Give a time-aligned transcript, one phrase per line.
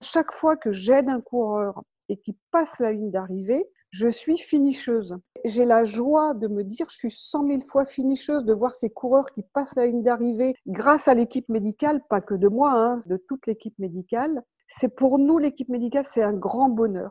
[0.00, 5.14] Chaque fois que j'aide un coureur et qu'il passe la ligne d'arrivée, je suis finisseuse.
[5.44, 8.88] J'ai la joie de me dire, je suis cent mille fois finisseuse, de voir ces
[8.88, 12.98] coureurs qui passent la ligne d'arrivée grâce à l'équipe médicale, pas que de moi, hein,
[13.06, 14.42] de toute l'équipe médicale.
[14.68, 17.10] C'est pour nous, l'équipe médicale, c'est un grand bonheur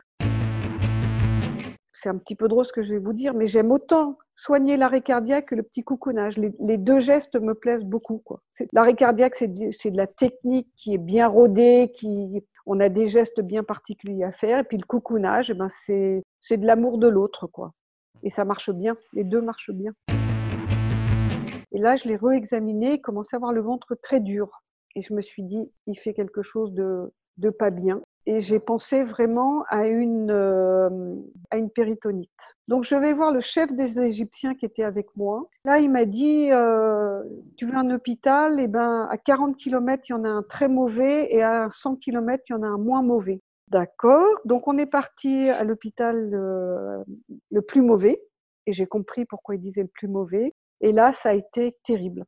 [2.06, 4.76] c'est un petit peu drôle ce que je vais vous dire, mais j'aime autant soigner
[4.76, 6.36] l'arrêt cardiaque que le petit coucounage.
[6.36, 8.22] Les, deux gestes me plaisent beaucoup.
[8.72, 13.40] L'arrêt cardiaque, c'est de, la technique qui est bien rodée, qui, on a des gestes
[13.40, 14.60] bien particuliers à faire.
[14.60, 17.46] Et puis le coucounage, eh ben c'est de l'amour de l'autre.
[17.46, 17.72] quoi.
[18.22, 19.92] Et ça marche bien, les deux marchent bien.
[21.72, 24.62] Et là, je l'ai réexaminé, il commençait à avoir le ventre très dur.
[24.94, 28.58] Et je me suis dit, il fait quelque chose de, de pas bien et j'ai
[28.58, 31.14] pensé vraiment à une, euh,
[31.50, 32.56] à une péritonite.
[32.66, 35.48] Donc je vais voir le chef des Égyptiens qui était avec moi.
[35.64, 37.22] Là, il m'a dit, euh,
[37.56, 38.58] tu veux un hôpital?
[38.58, 41.96] Eh ben, à 40 km, il y en a un très mauvais et à 100
[41.96, 43.40] km, il y en a un moins mauvais.
[43.68, 44.26] D'accord.
[44.44, 47.02] Donc on est parti à l'hôpital euh,
[47.50, 48.20] le plus mauvais
[48.66, 50.52] et j'ai compris pourquoi il disait le plus mauvais.
[50.80, 52.24] Et là, ça a été terrible.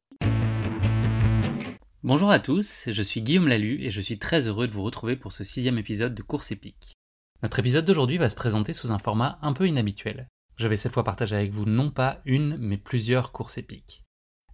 [2.08, 5.14] Bonjour à tous, je suis Guillaume Lalu et je suis très heureux de vous retrouver
[5.14, 6.94] pour ce sixième épisode de Course épique.
[7.42, 10.26] Notre épisode d'aujourd'hui va se présenter sous un format un peu inhabituel.
[10.56, 14.04] Je vais cette fois partager avec vous non pas une, mais plusieurs courses épiques.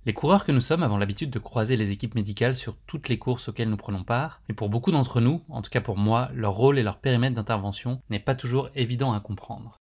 [0.05, 3.21] Les coureurs que nous sommes avons l'habitude de croiser les équipes médicales sur toutes les
[3.21, 6.31] courses auxquelles nous prenons part, mais pour beaucoup d'entre nous, en tout cas pour moi,
[6.35, 9.79] leur rôle et leur périmètre d'intervention n'est pas toujours évident à comprendre.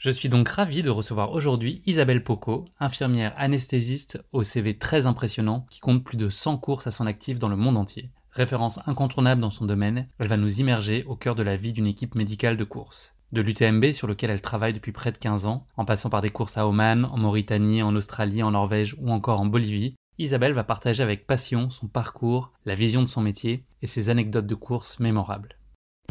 [0.00, 5.66] Je suis donc ravi de recevoir aujourd'hui Isabelle Poco, infirmière anesthésiste au CV très impressionnant
[5.68, 8.08] qui compte plus de 100 courses à son actif dans le monde entier.
[8.30, 11.86] Référence incontournable dans son domaine, elle va nous immerger au cœur de la vie d'une
[11.86, 13.12] équipe médicale de course.
[13.32, 16.30] De l'UTMB sur lequel elle travaille depuis près de 15 ans, en passant par des
[16.30, 20.64] courses à Oman, en Mauritanie, en Australie, en Norvège ou encore en Bolivie, Isabelle va
[20.64, 24.98] partager avec passion son parcours, la vision de son métier et ses anecdotes de course
[24.98, 25.59] mémorables.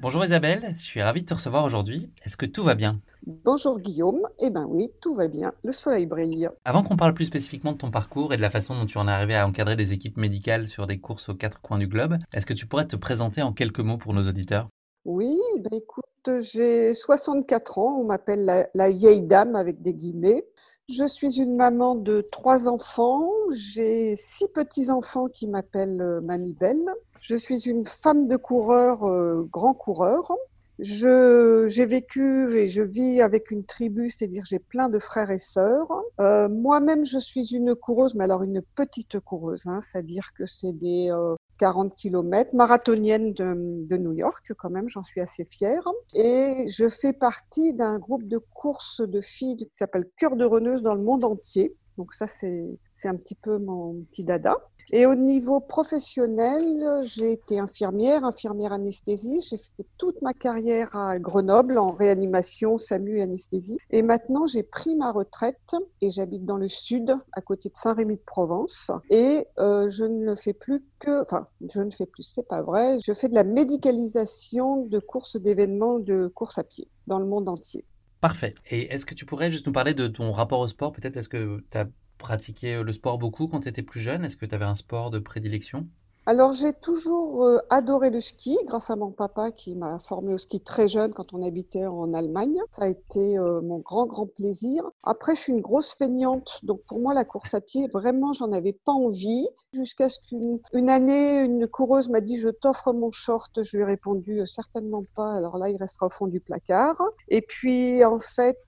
[0.00, 2.08] Bonjour Isabelle, je suis ravie de te recevoir aujourd'hui.
[2.24, 3.00] Est-ce que tout va bien?
[3.26, 6.48] Bonjour Guillaume, eh bien oui, tout va bien, le soleil brille.
[6.64, 9.08] Avant qu'on parle plus spécifiquement de ton parcours et de la façon dont tu en
[9.08, 12.16] es arrivé à encadrer des équipes médicales sur des courses aux quatre coins du globe,
[12.32, 14.68] est-ce que tu pourrais te présenter en quelques mots pour nos auditeurs?
[15.04, 20.44] Oui, ben écoute, j'ai 64 ans, on m'appelle la, la vieille dame avec des guillemets.
[20.88, 26.86] Je suis une maman de trois enfants, j'ai six petits-enfants qui m'appellent euh, Mamie Belle.
[27.20, 30.32] Je suis une femme de coureur, euh, grand coureur.
[30.78, 35.88] j'ai vécu et je vis avec une tribu, c'est-à-dire j'ai plein de frères et sœurs.
[36.20, 40.72] Euh, moi-même, je suis une coureuse, mais alors une petite coureuse, hein, c'est-à-dire que c'est
[40.72, 41.12] des
[41.58, 45.82] 40 euh, km, marathonienne de, de, New York quand même, j'en suis assez fière.
[46.14, 50.82] Et je fais partie d'un groupe de courses de filles qui s'appelle Cœur de Reneuse
[50.82, 51.74] dans le monde entier.
[51.96, 54.56] Donc ça, c'est un petit peu mon petit dada.
[54.92, 56.62] Et au niveau professionnel,
[57.04, 59.40] j'ai été infirmière, infirmière anesthésie.
[59.48, 63.76] J'ai fait toute ma carrière à Grenoble en réanimation, SAMU et anesthésie.
[63.90, 68.90] Et maintenant, j'ai pris ma retraite et j'habite dans le sud, à côté de Saint-Rémy-de-Provence.
[69.10, 72.98] Et euh, je ne fais plus que, enfin, je ne fais plus, c'est pas vrai.
[73.04, 77.48] Je fais de la médicalisation de courses d'événements de course à pied dans le monde
[77.48, 77.84] entier.
[78.20, 78.54] Parfait.
[78.70, 80.92] Et est-ce que tu pourrais juste nous parler de ton rapport au sport?
[80.92, 81.86] Peut-être est-ce que tu as
[82.18, 84.24] pratiqué le sport beaucoup quand tu étais plus jeune?
[84.24, 85.86] Est-ce que tu avais un sport de prédilection?
[86.28, 90.36] Alors j'ai toujours euh, adoré le ski grâce à mon papa qui m'a formé au
[90.36, 92.60] ski très jeune quand on habitait en Allemagne.
[92.76, 94.84] Ça a été euh, mon grand grand plaisir.
[95.02, 98.52] Après je suis une grosse feignante donc pour moi la course à pied vraiment j'en
[98.52, 103.62] avais pas envie jusqu'à ce qu'une année une coureuse m'a dit je t'offre mon short.
[103.62, 105.32] Je lui ai répondu euh, certainement pas.
[105.32, 107.00] Alors là il restera au fond du placard.
[107.28, 108.60] Et puis en fait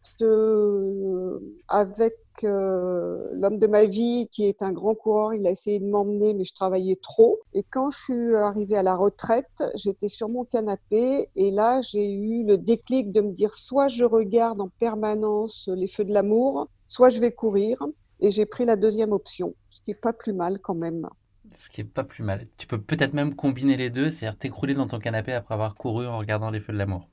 [1.69, 6.35] avec l'homme de ma vie, qui est un grand coureur, il a essayé de m'emmener,
[6.35, 7.41] mais je travaillais trop.
[7.55, 12.13] Et quand je suis arrivée à la retraite, j'étais sur mon canapé et là, j'ai
[12.13, 16.69] eu le déclic de me dire soit je regarde en permanence les feux de l'amour,
[16.87, 17.87] soit je vais courir.
[18.23, 21.09] Et j'ai pris la deuxième option, ce qui est pas plus mal quand même.
[21.57, 22.45] Ce qui est pas plus mal.
[22.59, 26.07] Tu peux peut-être même combiner les deux, c'est-à-dire t'écrouler dans ton canapé après avoir couru
[26.07, 27.09] en regardant les feux de l'amour.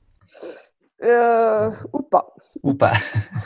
[1.02, 2.34] Euh, ou pas.
[2.62, 2.92] Ou pas.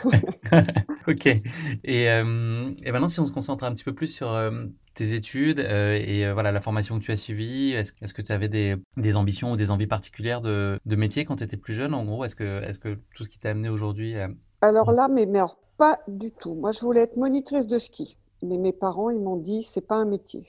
[1.07, 1.27] ok.
[1.27, 4.65] Et, euh, et, maintenant, si on se concentre un petit peu plus sur euh,
[4.95, 8.47] tes études et voilà la formation que tu as suivie, est-ce est que tu avais
[8.47, 11.93] des, des, ambitions ou des envies particulières de, de métier quand tu étais plus jeune
[11.93, 14.15] En gros, est-ce que, est que tout ce qui t'a amené aujourd'hui
[14.61, 16.55] Alors là, mais, mais alors, pas du tout.
[16.55, 18.17] Moi, je voulais être monitrice de ski.
[18.43, 20.43] Mais mes parents, ils m'ont dit, c'est pas un métier.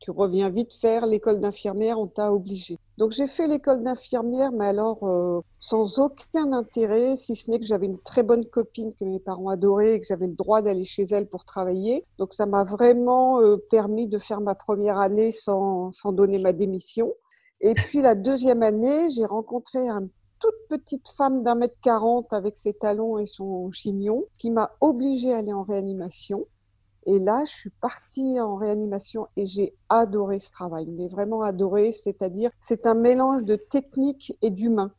[0.00, 2.78] tu reviens vite faire l'école d'infirmière, on t'a obligé.
[2.96, 7.66] Donc j'ai fait l'école d'infirmière, mais alors euh, sans aucun intérêt, si ce n'est que
[7.66, 10.84] j'avais une très bonne copine que mes parents adoraient et que j'avais le droit d'aller
[10.84, 12.04] chez elle pour travailler.
[12.18, 16.54] Donc ça m'a vraiment euh, permis de faire ma première année sans, sans donner ma
[16.54, 17.12] démission.
[17.60, 20.08] Et puis la deuxième année, j'ai rencontré une
[20.38, 25.32] toute petite femme d'un mètre quarante avec ses talons et son chignon qui m'a obligée
[25.32, 26.46] à aller en réanimation.
[27.06, 31.92] Et là, je suis partie en réanimation et j'ai adoré ce travail, mais vraiment adoré,
[31.92, 34.92] c'est-à-dire c'est un mélange de technique et d'humain.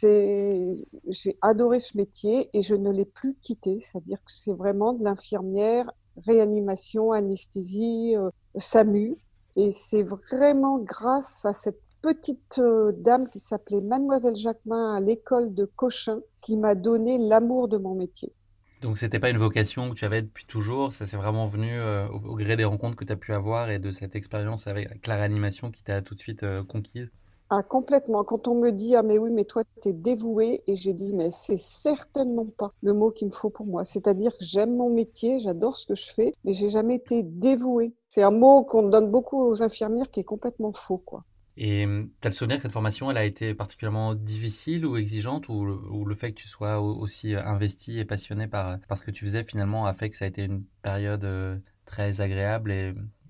[0.00, 5.04] J'ai adoré ce métier et je ne l'ai plus quitté, c'est-à-dire que c'est vraiment de
[5.04, 5.90] l'infirmière,
[6.26, 9.16] réanimation, anesthésie, euh, SAMU.
[9.56, 15.54] Et c'est vraiment grâce à cette petite euh, dame qui s'appelait Mademoiselle Jacquemin à l'école
[15.54, 18.32] de Cochin qui m'a donné l'amour de mon métier.
[18.80, 22.06] Donc c'était pas une vocation que tu avais depuis toujours, ça s'est vraiment venu euh,
[22.08, 25.16] au, gré des rencontres que tu as pu avoir et de cette expérience avec la
[25.16, 27.10] réanimation qui t'a tout de suite euh, conquise
[27.50, 28.24] ah, complètement.
[28.24, 31.14] Quand on me dit, ah, mais oui, mais toi, tu es dévoué, et j'ai dit,
[31.14, 33.86] mais c'est certainement pas le mot qu'il me faut pour moi.
[33.86, 37.94] C'est-à-dire que j'aime mon métier, j'adore ce que je fais, mais j'ai jamais été dévouée.
[38.10, 41.24] C'est un mot qu'on donne beaucoup aux infirmières qui est complètement faux, quoi.
[41.60, 44.96] Et hum, tu as le souvenir que cette formation, elle a été particulièrement difficile ou
[44.96, 49.02] exigeante, ou le, fait que tu sois aussi euh, investi et passionné par, par ce
[49.02, 52.70] que tu faisais, finalement, a fait que ça a été une période euh, très agréable,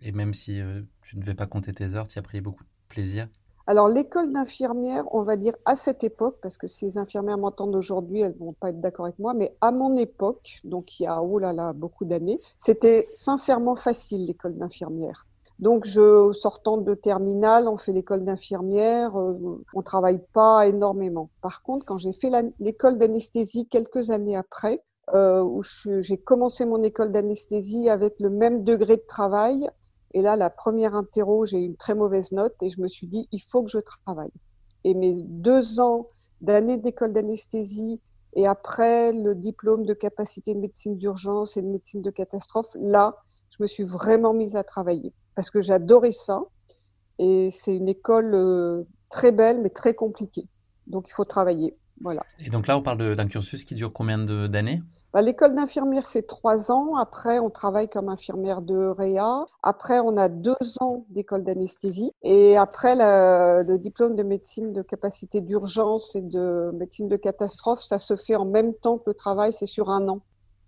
[0.02, 2.64] et, même si euh, tu ne devais pas compter tes heures, tu as pris beaucoup
[2.64, 3.28] de plaisir?
[3.66, 7.76] Alors, l'école d'infirmière, on va dire à cette époque, parce que si les infirmières m'entendent
[7.76, 11.06] aujourd'hui, elles vont pas être d'accord avec moi, mais à mon époque, donc il y
[11.06, 15.27] a oh là là, beaucoup d'années, c'était sincèrement facile l'école d'infirmière.
[15.58, 21.30] Donc, je, sortant de terminale, on fait l'école d'infirmière, euh, on travaille pas énormément.
[21.42, 24.82] Par contre, quand j'ai fait l'école d'anesthésie quelques années après,
[25.14, 25.62] euh, où
[26.00, 29.68] j'ai commencé mon école d'anesthésie avec le même degré de travail,
[30.14, 33.06] et là, la première interro, j'ai eu une très mauvaise note et je me suis
[33.06, 34.30] dit, il faut que je travaille.
[34.84, 36.06] Et mes deux ans
[36.40, 38.00] d'année d'école d'anesthésie
[38.34, 43.16] et après le diplôme de capacité de médecine d'urgence et de médecine de catastrophe, là,
[43.58, 46.42] je me suis vraiment mise à travailler parce que j'adorais ça.
[47.18, 50.46] Et c'est une école euh, très belle, mais très compliquée.
[50.86, 51.76] Donc, il faut travailler.
[52.00, 52.22] Voilà.
[52.38, 54.82] Et donc là, on parle d'un cursus qui dure combien d'années?
[55.12, 56.94] Bah, L'école d'infirmière, c'est trois ans.
[56.96, 59.46] Après, on travaille comme infirmière de réa.
[59.62, 62.12] Après, on a deux ans d'école d'anesthésie.
[62.22, 67.98] Et après, le diplôme de médecine de capacité d'urgence et de médecine de catastrophe, ça
[67.98, 70.20] se fait en même temps que le travail, c'est sur un an.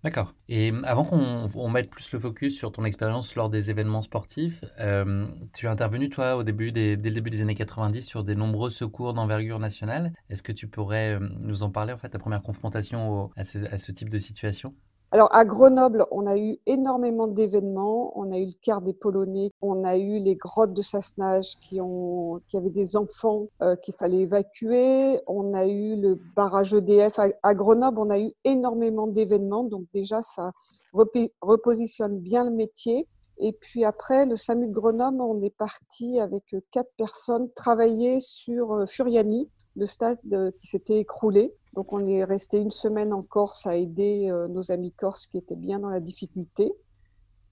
[0.02, 0.34] D'accord.
[0.48, 5.26] Et avant qu'on mette plus le focus sur ton expérience lors des événements sportifs, euh,
[5.54, 8.34] tu as intervenu, toi, au début des, dès le début des années 90 sur des
[8.34, 10.14] nombreux secours d'envergure nationale.
[10.30, 13.92] Est-ce que tu pourrais euh, nous en parler, en fait, ta première confrontation à, ce,
[13.92, 14.74] type de situation?
[15.12, 18.12] Alors à Grenoble, on a eu énormément d'événements.
[18.16, 21.80] On a eu le quart des Polonais, on a eu les grottes de Sassenage qui
[21.80, 25.20] ont, qui avaient des enfants euh, qu'il fallait évacuer.
[25.26, 27.98] On a eu le barrage EDF à, Grenoble.
[27.98, 30.52] On a eu énormément d'événements, donc déjà ça
[30.92, 33.08] repositionne bien le métier.
[33.38, 38.72] Et puis après, le SAMU de Grenoble, on est parti avec quatre personnes travailler sur
[38.72, 41.52] euh, Furiani, le stade euh, qui s'était écroulé.
[41.74, 45.38] Donc on est resté une semaine en Corse à aider euh, nos amis corses qui
[45.38, 46.72] étaient bien dans la difficulté.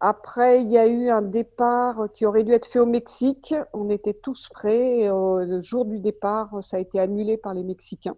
[0.00, 3.54] Après, il y a eu un départ qui aurait dû être fait au Mexique.
[3.72, 5.08] On était tous prêts.
[5.08, 8.16] Euh, le jour du départ, ça a été annulé par les Mexicains.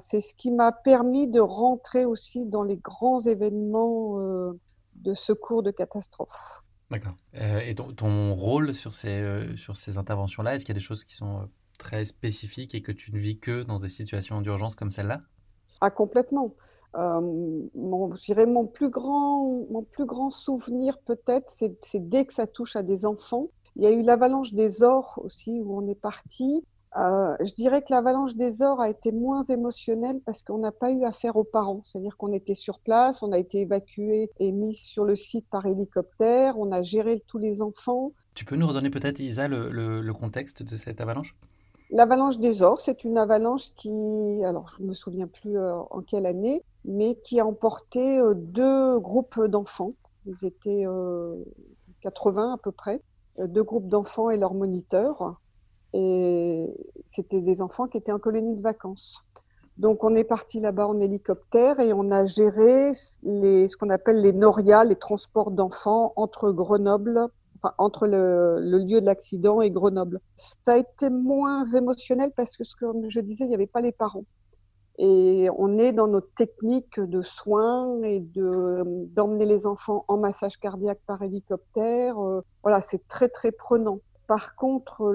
[0.00, 4.52] c'est ce qui m'a permis de rentrer aussi dans les grands événements euh,
[4.96, 6.62] de secours de catastrophe.
[6.90, 7.14] D'accord.
[7.34, 9.24] et ton, rôle sur ces,
[9.56, 11.48] sur ces interventions-là, est-ce qu'il y a des choses qui sont
[11.80, 15.22] très spécifiques et que tu ne vis que dans des situations d'urgence comme celle-là?
[15.80, 16.54] Ah, complètement.
[16.94, 22.46] mon, je dirais mon plus grand, mon plus grand souvenir peut-être, c'est dès que ça
[22.46, 23.48] touche à des enfants.
[23.76, 26.64] Il y a eu l'avalanche des ors aussi où on est parti.
[26.96, 30.90] Euh, je dirais que l'avalanche des ors a été moins émotionnelle parce qu'on n'a pas
[30.90, 31.82] eu affaire aux parents.
[31.84, 35.66] C'est-à-dire qu'on était sur place, on a été évacué et mis sur le site par
[35.66, 38.12] hélicoptère, on a géré tous les enfants.
[38.34, 41.36] Tu peux nous redonner peut-être, Isa, le, contexte de cette avalanche?
[41.90, 43.90] L'avalanche des ors, c'est une avalanche qui,
[44.44, 48.34] alors je ne me souviens plus euh, en quelle année, mais qui a emporté euh,
[48.34, 49.94] deux groupes d'enfants.
[50.26, 50.84] Ils étaient
[52.02, 53.00] 80 à peu près,
[53.38, 55.40] deux groupes d'enfants et leurs moniteurs.
[55.94, 56.66] Et
[57.08, 59.24] c'était des enfants qui étaient en colonie de vacances.
[59.80, 64.34] Donc on est parti là-bas en hélicoptère et on a géré ce qu'on appelle les
[64.34, 67.28] NORIA, les transports d'enfants entre Grenoble,
[67.78, 70.20] entre le, lieu de l'accident et Grenoble.
[70.36, 73.92] Ça a été moins émotionnel parce que, comme je disais, il n'y avait pas les
[73.92, 74.24] parents.
[74.98, 78.82] Et on est dans notre technique de soins et de
[79.14, 82.18] d'emmener les enfants en massage cardiaque par hélicoptère.
[82.18, 84.00] Euh, voilà, c'est très très prenant.
[84.26, 85.10] Par contre,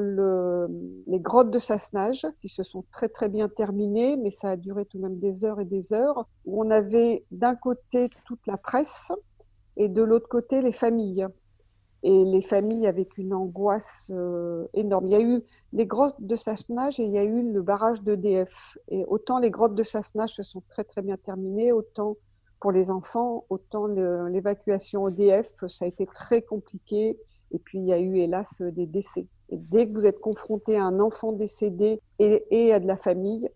[1.08, 4.86] les grottes de Sassenage, qui se sont très très bien terminées, mais ça a duré
[4.86, 8.58] tout de même des heures et des heures, où on avait d'un côté toute la
[8.58, 9.14] presse
[9.78, 11.28] et de l'autre côté les familles.
[12.08, 15.08] Et les familles avec une angoisse euh, énorme.
[15.08, 15.42] Il y a eu
[15.74, 18.78] les grottes de Sassenage et il y a eu le barrage d'EDF.
[18.90, 22.16] Et autant les grottes de Sassenage se sont très très bien terminées, autant
[22.60, 27.18] pour les enfants, autant l'évacuation EDF, ça a été très compliqué.
[27.52, 29.28] Et puis, il y a eu, hélas, des décès.
[29.50, 33.50] Et dès que vous êtes confronté à un enfant décédé et, à de la famille,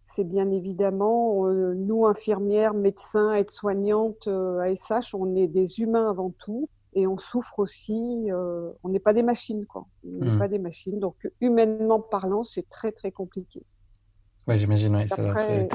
[0.00, 6.30] c'est bien évidemment, euh, nous, infirmières, médecins, aides-soignantes, ASH, euh, on est des humains avant
[6.30, 6.68] tout.
[6.96, 9.86] Et on souffre aussi, euh, on n'est pas des machines, quoi.
[10.02, 10.38] On n'est mmh.
[10.38, 10.98] pas des machines.
[10.98, 13.62] Donc, humainement parlant, c'est très, très compliqué.
[14.48, 15.04] Oui, j'imagine, oui.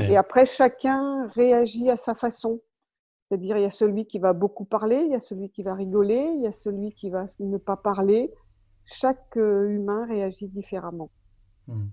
[0.10, 2.60] Et après, chacun réagit à sa façon.
[3.28, 5.76] C'est-à-dire, il y a celui qui va beaucoup parler, il y a celui qui va
[5.76, 8.34] rigoler, il y a celui qui va ne pas parler.
[8.86, 11.12] Chaque euh, humain réagit différemment.
[11.68, 11.90] Hmm.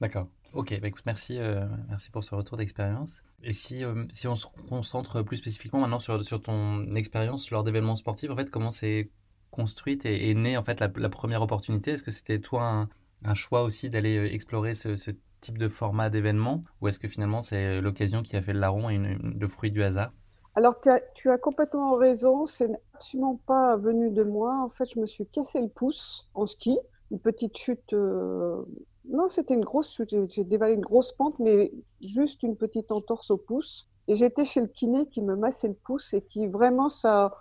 [0.00, 0.28] D'accord.
[0.52, 3.22] Ok, bah merci, euh, merci pour ce retour d'expérience.
[3.42, 7.64] Et si, euh, si on se concentre plus spécifiquement maintenant sur, sur ton expérience lors
[7.64, 9.10] d'événements sportifs, en fait, comment s'est
[9.50, 11.92] construite et, née en fait la, première opportunité?
[11.92, 12.88] Est-ce que c'était toi
[13.24, 16.62] un, choix aussi d'aller explorer ce, type de format d'événement?
[16.80, 19.82] Ou est-ce que finalement c'est l'occasion qui a fait le larron et le fruit du
[19.82, 20.12] hasard?
[20.54, 20.74] Alors,
[21.14, 24.62] tu as, complètement raison, c'est absolument pas venu de moi.
[24.62, 26.78] En fait, je me suis cassé le pouce en ski,
[27.10, 27.94] une petite chute.
[27.94, 28.62] Euh,
[29.08, 30.00] non, c'était une grosse.
[30.28, 33.88] J'ai dévalé une grosse pente, mais juste une petite entorse au pouce.
[34.08, 37.36] Et j'étais chez le kiné qui me massait le pouce et qui vraiment, ça,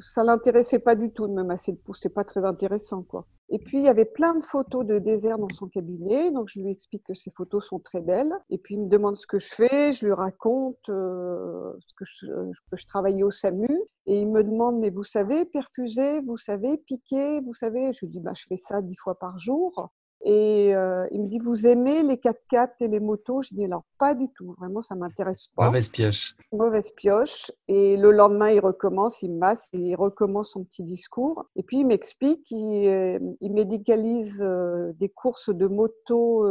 [0.00, 1.98] ça l'intéressait pas du tout de me masser le pouce.
[2.02, 3.26] C'est pas très intéressant, quoi.
[3.48, 6.32] Et puis, il y avait plein de photos de désert dans son cabinet.
[6.32, 8.32] Donc, je lui explique que ces photos sont très belles.
[8.50, 9.92] Et puis, il me demande ce que je fais.
[9.92, 13.68] Je lui raconte euh, que, je, que travaillais au SAMU.
[14.06, 18.08] Et il me demande, mais vous savez perfuser, vous savez piquer, vous savez Je lui
[18.08, 19.92] dis, bah, je fais ça dix fois par jour.
[20.28, 23.42] Et euh, il me dit, vous aimez les 4x4 et les motos?
[23.42, 25.66] Je dis, alors pas du tout, vraiment, ça m'intéresse pas.
[25.66, 26.34] Mauvaise pioche.
[26.50, 27.52] Mauvaise pioche.
[27.68, 31.46] Et le lendemain, il recommence, il masse, il recommence son petit discours.
[31.54, 36.44] Et puis, il m'explique, il, euh, médicalise euh, des courses de moto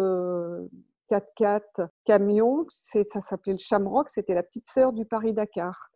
[1.09, 2.65] 4x4, camions.
[2.69, 5.91] Ça s'appelait le Shamrock, c'était la petite sœur du Paris-Dakar.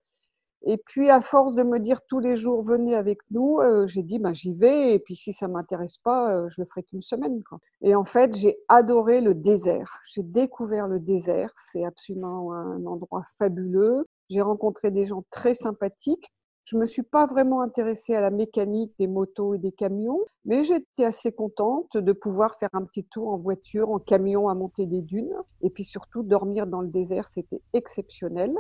[0.64, 4.04] Et puis, à force de me dire tous les jours, venez avec nous, euh, j'ai
[4.04, 4.94] dit, ben, j'y vais.
[4.94, 7.44] Et puis, si ça m'intéresse pas, euh, je le ferai qu'une semaine.
[7.44, 7.60] Quoi.
[7.82, 10.02] Et en fait, j'ai adoré le désert.
[10.08, 11.52] J'ai découvert le désert.
[11.72, 14.06] C'est absolument un endroit fabuleux.
[14.30, 16.32] J'ai rencontré des gens très sympathiques.
[16.66, 20.62] Je me suis pas vraiment intéressée à la mécanique des motos et des camions, mais
[20.62, 24.86] j'étais assez contente de pouvoir faire un petit tour en voiture, en camion à monter
[24.86, 28.54] des dunes, et puis surtout dormir dans le désert, c'était exceptionnel.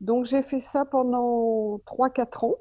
[0.00, 2.54] Donc j'ai fait ça pendant 3-4 ans.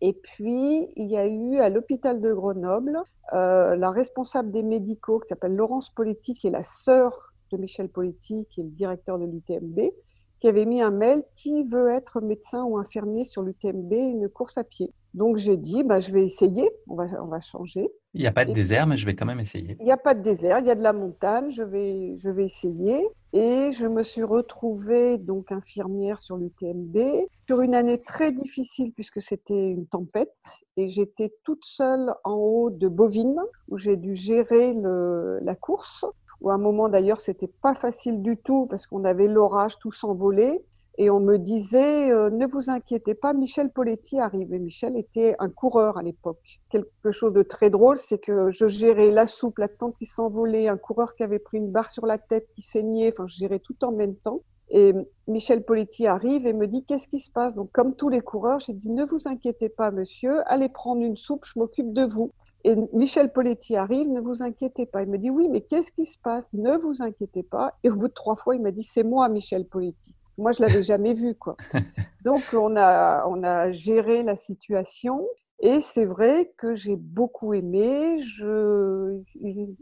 [0.00, 2.98] Et puis, il y a eu à l'hôpital de Grenoble
[3.32, 7.88] euh, la responsable des médicaux qui s'appelle Laurence Politique, qui est la sœur de Michel
[7.88, 9.92] Politique, qui est le directeur de l'UTMB,
[10.40, 14.58] qui avait mis un mail qui veut être médecin ou infirmier sur l'UTMB, une course
[14.58, 14.92] à pied?
[15.14, 17.88] Donc j'ai dit, bah, je vais essayer, on va, on va changer.
[18.14, 19.76] Il n'y a pas de désert, mais je vais quand même essayer.
[19.78, 22.28] Il n'y a pas de désert, il y a de la montagne, je vais, je
[22.28, 23.06] vais essayer.
[23.34, 26.98] Et je me suis retrouvée donc infirmière sur l'UTMB
[27.46, 30.36] sur une année très difficile puisque c'était une tempête
[30.76, 36.04] et j'étais toute seule en haut de Bovine où j'ai dû gérer le, la course.
[36.42, 39.92] Où à un moment d'ailleurs c'était pas facile du tout parce qu'on avait l'orage tout
[39.92, 40.62] s'envolait.
[40.98, 44.52] Et on me disait, euh, ne vous inquiétez pas, Michel Poletti arrive.
[44.52, 46.60] Et Michel était un coureur à l'époque.
[46.70, 50.68] Quelque chose de très drôle, c'est que je gérais la soupe, la tente qui s'envolait,
[50.68, 53.12] un coureur qui avait pris une barre sur la tête, qui saignait.
[53.12, 54.40] Enfin, je gérais tout en même temps.
[54.74, 54.94] Et
[55.28, 57.54] Michel Poletti arrive et me dit qu'est-ce qui se passe?
[57.54, 61.18] Donc comme tous les coureurs, j'ai dit ne vous inquiétez pas monsieur, allez prendre une
[61.18, 62.32] soupe, je m'occupe de vous.
[62.64, 65.02] Et Michel Poletti arrive, ne vous inquiétez pas.
[65.02, 66.46] Il me dit oui, mais qu'est-ce qui se passe?
[66.54, 67.74] Ne vous inquiétez pas.
[67.84, 70.14] Et au bout de trois fois, il m'a dit c'est moi Michel Poletti.
[70.38, 71.56] Moi, je l'avais jamais vu quoi.
[72.24, 75.26] Donc on a on a géré la situation.
[75.64, 78.20] Et c'est vrai que j'ai beaucoup aimé.
[78.20, 79.20] Je,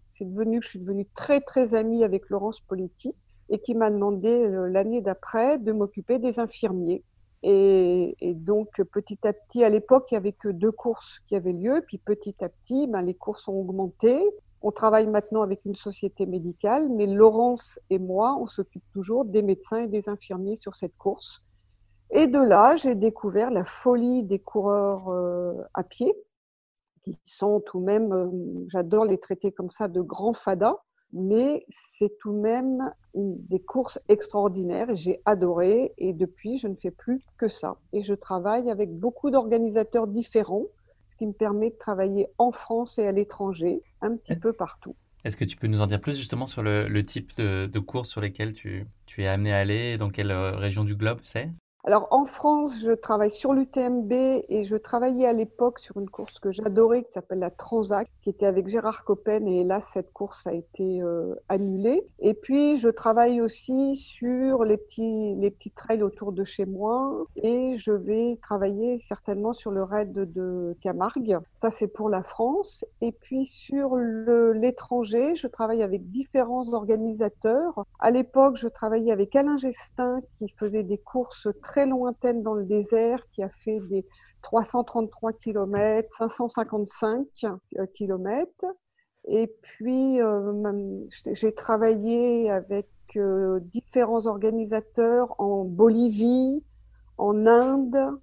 [0.08, 3.14] c'est devenu, je suis devenue très très amie avec Laurence Poletti
[3.48, 7.02] et qui m'a demandé euh, l'année d'après de m'occuper des infirmiers.
[7.42, 11.54] Et, donc petit à petit, à l'époque, il n'y avait que deux courses qui avaient
[11.54, 14.20] lieu, puis petit à petit, ben, les courses ont augmenté.
[14.62, 19.42] On travaille maintenant avec une société médicale, mais Laurence et moi, on s'occupe toujours des
[19.42, 21.42] médecins et des infirmiers sur cette course.
[22.10, 26.12] Et de là, j'ai découvert la folie des coureurs euh, à pied,
[27.02, 28.28] qui sont tout de même, euh,
[28.68, 30.76] j'adore les traiter comme ça, de grands fadas
[31.12, 36.92] mais c'est tout de même des courses extraordinaires j'ai adoré et depuis je ne fais
[36.92, 40.66] plus que ça et je travaille avec beaucoup d'organisateurs différents
[41.10, 44.94] ce qui me permet de travailler en France et à l'étranger un petit peu partout.
[45.24, 48.08] Est-ce que tu peux nous en dire plus justement sur le, type de, de, courses
[48.08, 51.18] sur lesquelles tu, tu es amené à aller et dans quelle euh, région du globe
[51.22, 51.50] c'est?
[51.84, 56.38] Alors en France, je travaille sur l'UTMB et je travaillais à l'époque sur une course
[56.38, 60.46] que j'adorais qui s'appelle la Transac, qui était avec Gérard Coppen et hélas cette course
[60.46, 62.06] a été euh, annulée.
[62.18, 67.24] Et puis je travaille aussi sur les petits les petits trails autour de chez moi
[67.36, 71.38] et je vais travailler certainement sur le raid de Camargue.
[71.56, 72.84] Ça c'est pour la France.
[73.00, 77.86] Et puis sur l'étranger, je travaille avec différents organisateurs.
[78.00, 82.64] À l'époque, je travaillais avec Alain Gestin qui faisait des courses très lointaine dans le
[82.64, 84.06] désert qui a fait des
[84.42, 87.26] 333 km, 555
[87.94, 88.66] km.
[89.28, 96.64] Et puis, euh, j'ai travaillé avec euh, différents organisateurs en Bolivie,
[97.18, 98.18] en Inde,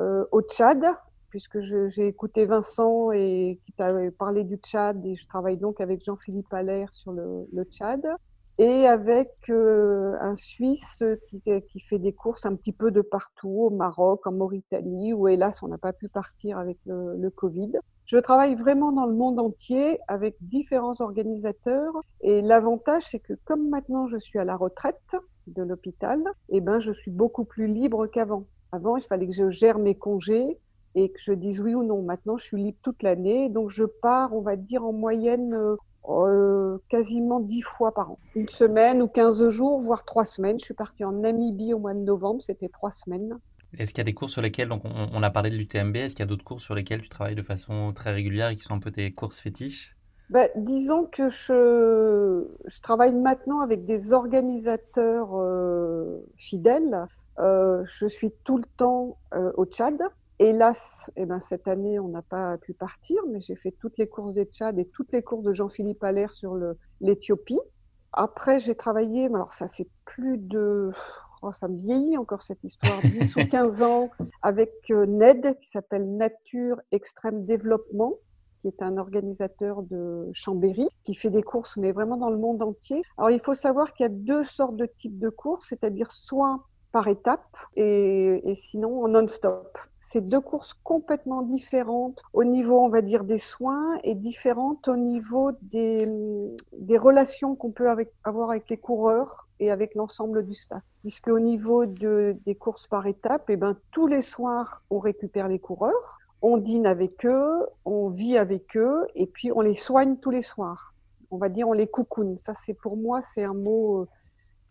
[0.00, 0.84] euh, au Tchad,
[1.28, 6.04] puisque j'ai écouté Vincent et qui t'a parlé du Tchad, et je travaille donc avec
[6.04, 8.04] Jean-Philippe Allaire sur le Tchad
[8.60, 13.70] et avec euh, un Suisse qui, fait des courses un petit peu de partout, au
[13.70, 17.72] Maroc, en Mauritanie, où hélas on n'a pas pu partir avec le, Covid.
[18.04, 23.70] Je travaille vraiment dans le monde entier avec différents organisateurs et l'avantage c'est que comme
[23.70, 28.08] maintenant je suis à la retraite de l'hôpital, eh ben je suis beaucoup plus libre
[28.08, 28.44] qu'avant.
[28.72, 30.58] Avant, il fallait que je gère mes congés
[30.94, 32.02] et que je dise oui ou non.
[32.02, 35.56] Maintenant, je suis libre toute l'année, donc je pars, on va dire en moyenne
[36.08, 38.18] euh, quasiment dix fois par an.
[38.34, 40.58] Une semaine ou 15 jours, voire trois semaines.
[40.58, 43.38] Je suis partie en Namibie au mois de novembre, c'était trois semaines.
[43.78, 46.16] Est-ce qu'il y a des courses sur lesquelles, donc on, a parlé de l'UTMB, est-ce
[46.16, 48.64] qu'il y a d'autres courses sur lesquelles tu travailles de façon très régulière et qui
[48.64, 49.96] sont un peu tes courses fétiches?
[50.28, 57.06] Ben, disons que je, je, travaille maintenant avec des organisateurs euh, fidèles.
[57.38, 59.18] Euh, je suis tout le temps
[59.56, 60.00] au Tchad.
[60.42, 64.08] Hélas, eh ben, cette année, on n'a pas pu partir, mais j'ai fait toutes les
[64.08, 66.56] courses des Tchad et toutes les courses de Jean-Philippe Allaire sur
[67.02, 67.60] l'Éthiopie.
[68.14, 70.92] Après, j'ai travaillé, mais alors ça fait plus de...
[71.42, 74.08] Oh, ça me vieillit encore cette histoire, 10 ou 15 ans,
[74.40, 78.14] avec euh, NED, qui s'appelle Nature Extrême Développement,
[78.62, 82.62] qui est un organisateur de Chambéry, qui fait des courses, mais vraiment dans le monde
[82.62, 83.02] entier.
[83.18, 86.64] Alors, il faut savoir qu'il y a deux sortes de types de courses, c'est-à-dire soit
[86.92, 89.78] par étape et, sinon en non-stop.
[89.98, 94.96] C'est deux courses complètement différentes au niveau, on va dire, des soins et différentes au
[94.96, 96.08] niveau des,
[96.98, 97.88] relations qu'on peut
[98.24, 100.82] avoir avec les coureurs et avec l'ensemble du staff.
[101.02, 104.98] Puisque au niveau de, des courses par étape, et eh ben, tous les soirs, on
[104.98, 109.74] récupère les coureurs, on dîne avec eux, on vit avec eux et puis on les
[109.74, 110.94] soigne tous les soirs.
[111.30, 112.38] On va dire on les coucoune.
[112.38, 114.08] Ça, c'est pour moi, c'est un mot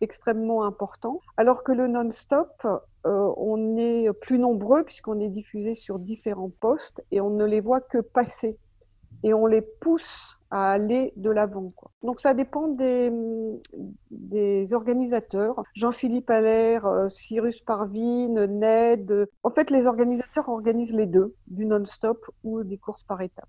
[0.00, 1.20] extrêmement important.
[1.36, 2.50] Alors que le non-stop,
[3.06, 7.60] euh, on est plus nombreux puisqu'on est diffusé sur différents postes et on ne les
[7.60, 8.58] voit que passer.
[9.22, 11.72] Et on les pousse à aller de l'avant.
[12.02, 13.12] Donc ça dépend des,
[14.10, 15.62] des organisateurs.
[15.74, 19.28] Jean-Philippe Allaire, euh, Cyrus Parvine, Ned.
[19.42, 23.48] En fait, les organisateurs organisent les deux, du non-stop ou des courses par étapes.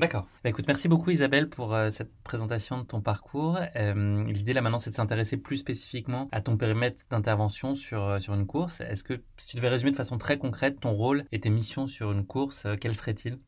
[0.00, 0.26] D'accord.
[0.42, 3.58] Bah, écoute, merci beaucoup Isabelle pour euh, cette présentation de ton parcours.
[3.76, 8.18] Euh, l'idée là maintenant, c'est de s'intéresser plus spécifiquement à ton périmètre d'intervention sur, euh,
[8.18, 8.80] sur une course.
[8.80, 11.86] Est-ce que si tu devais résumer de façon très concrète ton rôle et tes missions
[11.86, 13.38] sur une course, quels seraient-ils?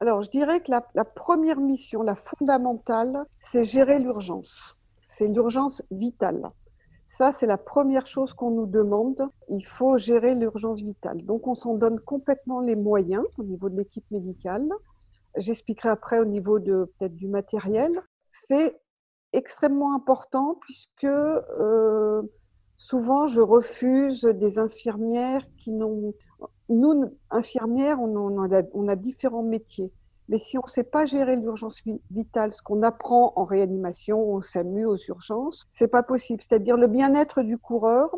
[0.00, 4.76] Alors, je dirais que la, la première mission, la fondamentale, c'est gérer l'urgence.
[5.00, 6.50] C'est l'urgence vitale.
[7.06, 9.28] Ça, c'est la première chose qu'on nous demande.
[9.48, 11.22] Il faut gérer l'urgence vitale.
[11.22, 14.68] Donc, on s'en donne complètement les moyens au niveau de l'équipe médicale.
[15.36, 17.90] J'expliquerai après au niveau de peut-être du matériel.
[18.28, 18.80] C'est
[19.32, 22.22] extrêmement important puisque euh,
[22.76, 26.14] souvent je refuse des infirmières qui n'ont.
[26.70, 29.92] Nous, infirmières, on, a, différents métiers.
[30.30, 34.40] Mais si on ne sait pas gérer l'urgence vitale, ce qu'on apprend en réanimation, au
[34.40, 36.42] SAMU, aux urgences, c'est pas possible.
[36.42, 38.14] C'est-à-dire le bien-être du coureur,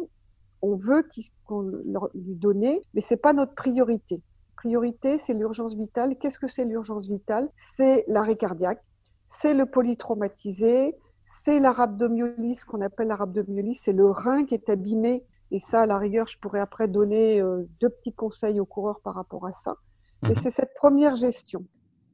[0.62, 1.04] on veut
[1.44, 4.22] qu'on lui donne, mais c'est pas notre priorité.
[4.66, 6.16] Priorité, c'est l'urgence vitale.
[6.18, 7.48] Qu'est-ce que c'est l'urgence vitale?
[7.54, 8.82] C'est l'arrêt cardiaque,
[9.24, 14.68] c'est le polytraumatisé, c'est la rhabdomyolyse qu'on appelle la rhabdomyolyse, c'est le rein qui est
[14.68, 15.24] abîmé.
[15.52, 19.00] Et ça, à la rigueur, je pourrais après donner euh, deux petits conseils aux coureurs
[19.02, 19.76] par rapport à ça.
[20.22, 20.34] Mais mhm.
[20.34, 21.64] c'est cette première gestion.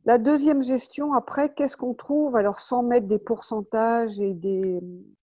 [0.05, 2.37] La deuxième gestion, après, qu'est-ce qu'on trouve?
[2.37, 4.79] Alors, sans mettre des pourcentages et des,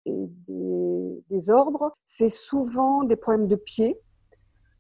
[0.07, 3.99] des, ordres, c'est souvent des problèmes de pied.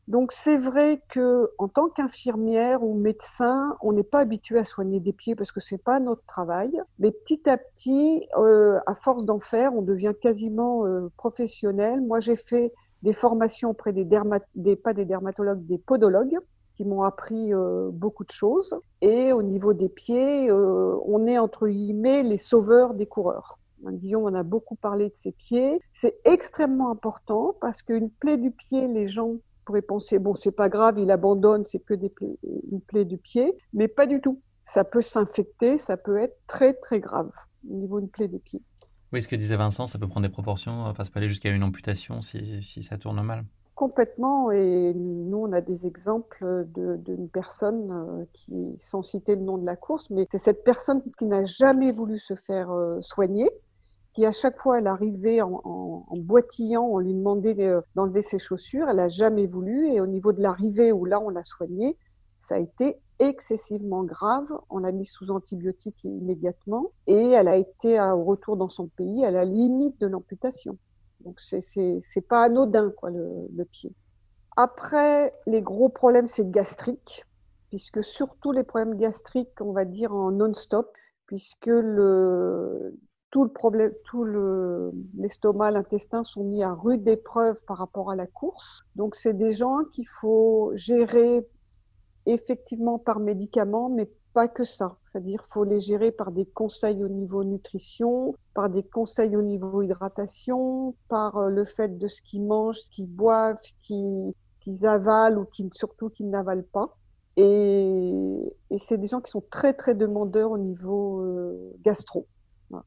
[0.09, 4.99] Donc, c'est vrai que en tant qu'infirmière ou médecin, on n'est pas habitué à soigner
[4.99, 6.81] des pieds parce que c'est pas notre travail.
[6.97, 12.01] Mais petit à petit, euh, à force d'en faire, on devient quasiment euh, professionnel.
[12.01, 14.03] Moi, j'ai fait des formations auprès des,
[14.75, 16.39] pas des dermatologues, des podologues
[16.73, 18.75] qui m'ont appris euh, beaucoup de choses.
[19.01, 23.59] Et au niveau des pieds, on est entre guillemets les sauveurs des coureurs.
[23.83, 25.79] Guillaume on a beaucoup parlé de ses pieds.
[25.93, 29.35] C'est extrêmement important parce qu'une plaie du pied, les gens
[29.69, 32.11] pourraient penser bon, c'est pas grave, il abandonne, c'est que des
[32.71, 34.41] une plaie du pied, mais pas du tout.
[34.63, 37.29] Ça peut s'infecter, ça peut être très très grave
[37.69, 38.63] au niveau d'une plaie du pied.
[39.13, 41.51] Oui, ce que disait Vincent, ça peut prendre des proportions, enfin, ça peut aller jusqu'à
[41.51, 43.45] une amputation si, si ça tourne mal.
[43.75, 44.49] Complètement.
[44.49, 49.67] Et nous, on a des exemples d'une personne euh, qui, sans citer le nom de
[49.67, 53.47] la course, mais c'est cette personne qui n'a jamais voulu se faire euh, soigner,
[54.13, 57.55] qui à chaque fois elle arrivait en, boitillant, on lui demandait
[57.95, 59.87] d'enlever ses chaussures, elle n'a jamais voulu.
[59.87, 61.97] Et au niveau de l'arrivée où là on l'a soignée,
[62.37, 64.47] ça a été excessivement grave.
[64.69, 69.23] On l'a mise sous antibiotiques immédiatement et elle a été au retour dans son pays
[69.25, 70.77] à la limite de l'amputation.
[71.21, 73.93] Donc c'est pas anodin quoi le, pied.
[74.55, 77.25] Après, les gros problèmes c'est gastrique,
[77.69, 80.91] puisque surtout les problèmes gastriques, on va dire en non-stop,
[81.25, 82.97] puisque le,
[83.31, 84.25] tout le problème, tout
[85.17, 88.83] l'estomac, l'intestin sont mis à rude épreuve par rapport à la course.
[88.95, 91.47] Donc c'est des gens qu'il faut gérer
[92.25, 94.97] effectivement par médicaments, mais pas que ça.
[95.05, 99.81] C'est-à-dire faut les gérer par des conseils au niveau nutrition, par des conseils au niveau
[99.81, 105.47] hydratation, par euh, le fait de ce qu'ils mangent, ce qu'ils boivent, qu'ils avalent ou
[105.71, 106.95] surtout qu'ils n'avalent pas.
[107.37, 108.13] Et,
[108.77, 112.27] c'est des gens qui sont très très demandeurs au niveau euh, gastro.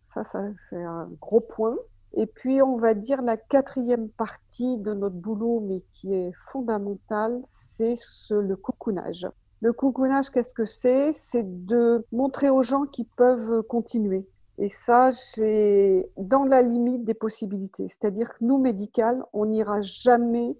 [0.04, 1.76] Ça, ça c'est un gros point.
[2.14, 7.42] Et puis, on va dire la quatrième partie de notre boulot, mais qui est fondamentale,
[7.46, 7.96] c'est
[8.30, 9.26] le coucounage.
[9.60, 11.12] Le coucounage, qu'est-ce que c'est?
[11.14, 14.28] C'est de montrer aux gens qu'ils peuvent continuer.
[14.58, 17.88] Et ça, j'ai dans la limite des possibilités.
[17.88, 20.56] C'est-à-dire que nous, médical, on n'ira jamais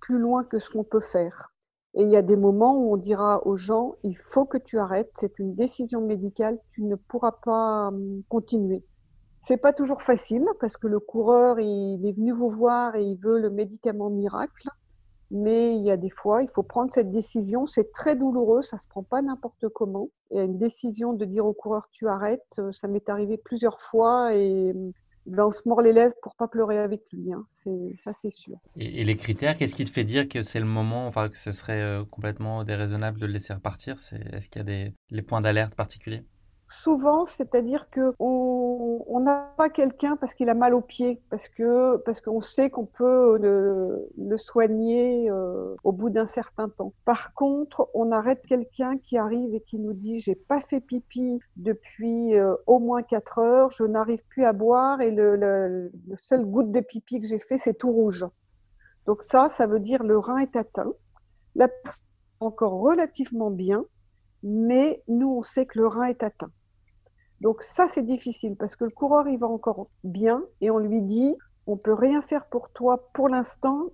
[0.00, 1.52] plus loin que ce qu'on peut faire.
[1.96, 4.78] Et il y a des moments où on dira aux gens, il faut que tu
[4.78, 8.84] arrêtes, c'est une décision médicale, tu ne pourras pas hum, continuer.
[9.40, 13.16] C'est pas toujours facile parce que le coureur, il est venu vous voir et il
[13.16, 14.68] veut le médicament miracle.
[15.30, 17.66] Mais il y a des fois, il faut prendre cette décision.
[17.66, 20.10] C'est très douloureux, ça se prend pas n'importe comment.
[20.30, 24.74] Et une décision de dire au coureur tu arrêtes, ça m'est arrivé plusieurs fois et
[25.38, 27.32] on se mord les lèvres pour pas pleurer avec lui.
[27.32, 27.44] Hein.
[27.96, 28.56] Ça, c'est sûr.
[28.76, 31.52] Et, les critères, qu'est-ce qui te fait dire que c'est le moment, enfin que ce
[31.52, 33.96] serait euh, complètement déraisonnable de le laisser repartir?
[34.32, 36.24] Est-ce qu'il y a des les points d'alerte particuliers?
[36.68, 41.96] Souvent, c'est-à-dire que on n'a pas quelqu'un parce qu'il a mal au pied, parce que
[41.98, 46.92] parce qu'on sait qu'on peut le, soigner euh, au bout d'un certain temps.
[47.04, 51.40] Par contre, on arrête quelqu'un qui arrive et qui nous dit j'ai pas fait pipi
[51.56, 56.16] depuis euh, au moins quatre heures, je n'arrive plus à boire et le, le, le
[56.16, 58.26] seul goutte de pipi que j'ai fait c'est tout rouge.
[59.06, 60.92] Donc ça, ça veut dire le rein est atteint.
[61.54, 62.04] La personne
[62.40, 63.84] est encore relativement bien,
[64.46, 66.52] mais nous, on sait que le rein est atteint.
[67.40, 71.02] Donc ça, c'est difficile parce que le coureur, il va encore bien et on lui
[71.02, 71.34] dit,
[71.66, 73.90] on peut rien faire pour toi pour l'instant,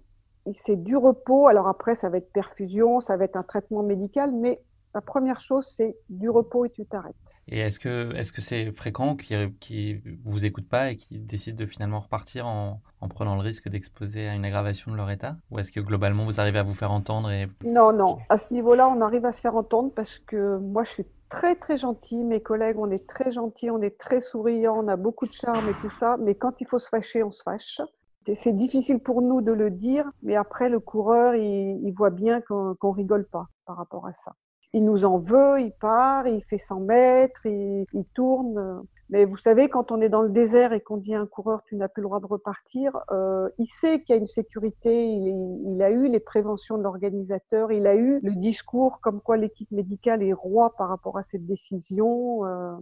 [0.52, 1.46] c'est du repos.
[1.48, 4.62] Alors après, ça va être perfusion, ça va être un traitement médical, mais
[4.94, 7.14] la première chose, c'est du repos et tu t'arrêtes.
[7.48, 11.56] Et est-ce que est-ce que c'est fréquent qu'ils qui vous écoutent pas et qui décident
[11.56, 15.36] de finalement repartir en, en prenant le risque d'exposer à une aggravation de leur état?
[15.50, 17.48] Ou est-ce que globalement vous arrivez à vous faire entendre et...
[17.64, 18.18] Non, non.
[18.28, 21.56] À ce niveau-là, on arrive à se faire entendre parce que moi, je suis très
[21.56, 22.22] très gentil.
[22.22, 25.68] Mes collègues, on est très gentils, on est très souriants, on a beaucoup de charme
[25.68, 26.16] et tout ça.
[26.20, 27.80] Mais quand il faut se fâcher, on se fâche.
[28.34, 32.92] C'est difficile pour nous de le dire, mais après, le coureur, il, voit bien qu'on
[32.92, 34.32] rigole pas par rapport à ça.
[34.74, 38.82] Il nous en veut, il part, il fait 100 mètres, il, il tourne.
[39.10, 41.62] Mais vous savez, quand on est dans le désert et qu'on dit à un coureur
[41.64, 45.06] tu n'as plus le droit de repartir, euh, il sait qu'il y a une sécurité,
[45.06, 49.36] il, il, a eu les préventions de l'organisateur, il a eu le discours comme quoi
[49.36, 52.46] l'équipe médicale est roi par rapport à cette décision.
[52.46, 52.72] Euh,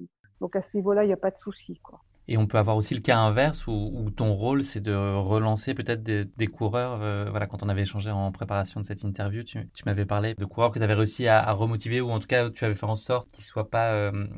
[0.40, 1.80] donc à ce niveau-là, il n'y a pas de souci.
[1.82, 2.00] Quoi.
[2.30, 6.04] Et on peut avoir aussi le cas inverse où, ton rôle, c'est de relancer peut-être
[6.04, 7.00] des, coureurs.
[7.02, 10.44] Euh, voilà, quand on avait échangé en préparation de cette interview, tu, m'avais parlé de
[10.44, 12.94] coureurs que tu avais réussi à, remotiver ou en tout cas tu avais fait en
[12.94, 14.28] sorte qu'ils ne soient, pas, euh,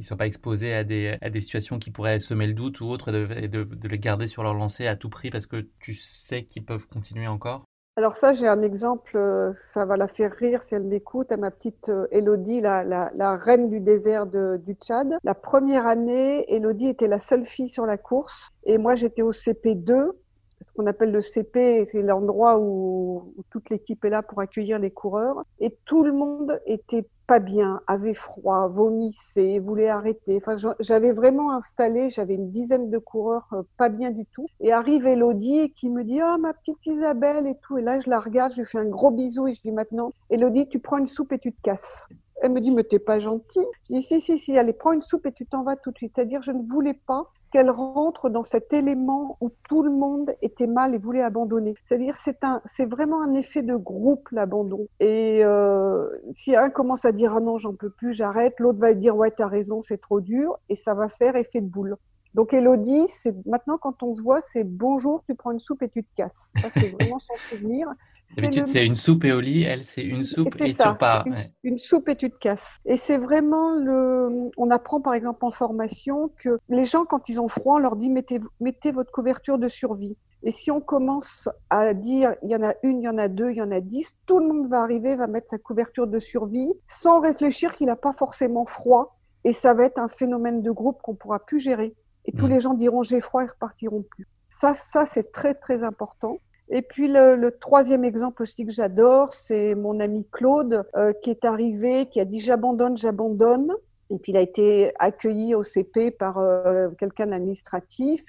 [0.00, 3.12] soient pas exposés à des, à des situations qui pourraient semer le doute ou autre
[3.36, 6.44] et de, de les garder sur leur lancée à tout prix parce que tu sais
[6.44, 7.64] qu'ils peuvent continuer encore?
[7.96, 11.36] Alors ça, j'ai un exemple, euh, ça va la faire rire si elle m'écoute, à
[11.36, 15.18] ma petite Elodie, euh, la, reine du désert du Tchad.
[15.22, 19.32] La première année, Elodie était la seule fille sur la course et moi j'étais au
[19.32, 20.12] CP2
[20.60, 24.90] ce qu'on appelle le CP, c'est l'endroit où, toute l'équipe est là pour accueillir les
[24.90, 25.42] coureurs.
[25.58, 30.42] Et tout le monde était pas bien, avait froid, vomissait, voulait arrêter.
[30.44, 34.46] Enfin, j'avais vraiment installé, j'avais une dizaine de coureurs euh, pas bien du tout.
[34.58, 37.78] Et arrive Elodie qui me dit, oh ma petite Isabelle et tout.
[37.78, 40.12] Et là, je la regarde, je lui fais un gros bisou et je dis maintenant,
[40.28, 42.08] Elodie, tu prends une soupe et tu te casses.
[42.42, 43.64] Elle me dit, mais t'es pas gentille.
[43.88, 45.98] Je dis, si, si, si, allez, prends une soupe et tu t'en vas tout de
[45.98, 46.14] suite.
[46.16, 50.66] C'est-à-dire, je ne voulais pas qu'elle rentre dans cet élément où tout le monde était
[50.66, 51.74] mal et voulait abandonner.
[51.84, 54.86] C'est-à-dire, c'est un, c'est vraiment un effet de groupe l'abandon.
[55.00, 58.94] Et euh, si un commence à dire ah non, j'en peux plus, j'arrête, l'autre va
[58.94, 61.96] dire ouais, t'as raison, c'est trop dur, et ça va faire effet de boule.
[62.34, 65.88] Donc Elodie, c'est maintenant quand on se voit, c'est bonjour, tu prends une soupe et
[65.88, 66.52] tu te casses.
[66.60, 67.88] Ça, c'est vraiment son souvenir.
[68.36, 69.62] D'habitude, c'est une soupe et au lit.
[69.62, 71.24] Elle, c'est une soupe et, tu repars.
[71.62, 72.78] Une, soupe et tu te casses.
[72.86, 74.50] Et c'est vraiment le.
[74.56, 77.96] On apprend par exemple en formation que les gens, quand ils ont froid, on leur
[77.96, 80.16] dit mettez, mettez votre couverture de survie.
[80.42, 83.28] Et si on commence à dire il y en a une, il y en a
[83.28, 86.06] deux, il y en a dix, tout le monde va arriver, va mettre sa couverture
[86.06, 89.18] de survie sans réfléchir qu'il n'a pas forcément froid.
[89.44, 91.94] Et ça va être un phénomène de groupe qu'on pourra plus gérer.
[92.26, 92.50] Et tous mm.
[92.50, 94.26] les gens diront j'ai froid et repartiront plus.
[94.48, 96.38] Ça, ça c'est très très important.
[96.72, 101.44] Et puis le, troisième exemple aussi que j'adore, c'est mon ami Claude euh, qui est
[101.44, 103.74] arrivé, qui a dit j'abandonne, j'abandonne.
[104.10, 108.24] Et puis il a été accueilli au CP par euh, quelqu'un d'administratif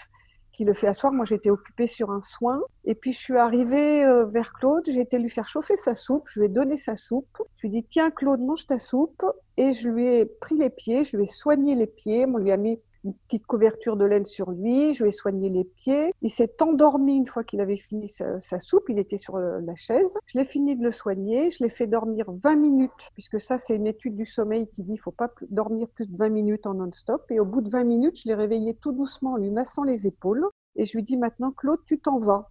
[0.54, 1.14] qui le fait asseoir.
[1.14, 2.62] Moi j'étais occupée sur un soin.
[2.84, 6.28] Et puis je suis arrivée euh, vers Claude, j'ai été lui faire chauffer sa soupe,
[6.28, 7.44] je lui ai donné sa soupe.
[7.58, 9.24] Je lui ai dit tiens Claude, mange ta soupe.
[9.58, 12.26] Et je lui ai pris les pieds, je lui ai soigné les pieds.
[12.26, 15.50] On lui a mis une petite couverture de laine sur lui, je lui ai soigné
[15.50, 16.14] les pieds.
[16.22, 19.76] Il s'est endormi une fois qu'il avait fini sa, soupe, il était sur euh, la
[19.76, 20.18] chaise.
[20.28, 23.76] Je l'ai fini de le soigner, je l'ai fait dormir 20 minutes, puisque ça c'est
[23.76, 26.68] une étude du sommeil qui dit qu'il ne faut pas dormir plus de 20 minutes
[26.68, 27.24] en non-stop.
[27.32, 30.08] Et au bout de 20 minutes, je l'ai réveillé tout doucement en lui massant les
[30.08, 30.46] épaules.
[30.76, 32.50] Et je lui dis maintenant, Claude, tu t'en vas.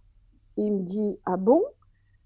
[0.57, 1.63] il me dit, ah bon?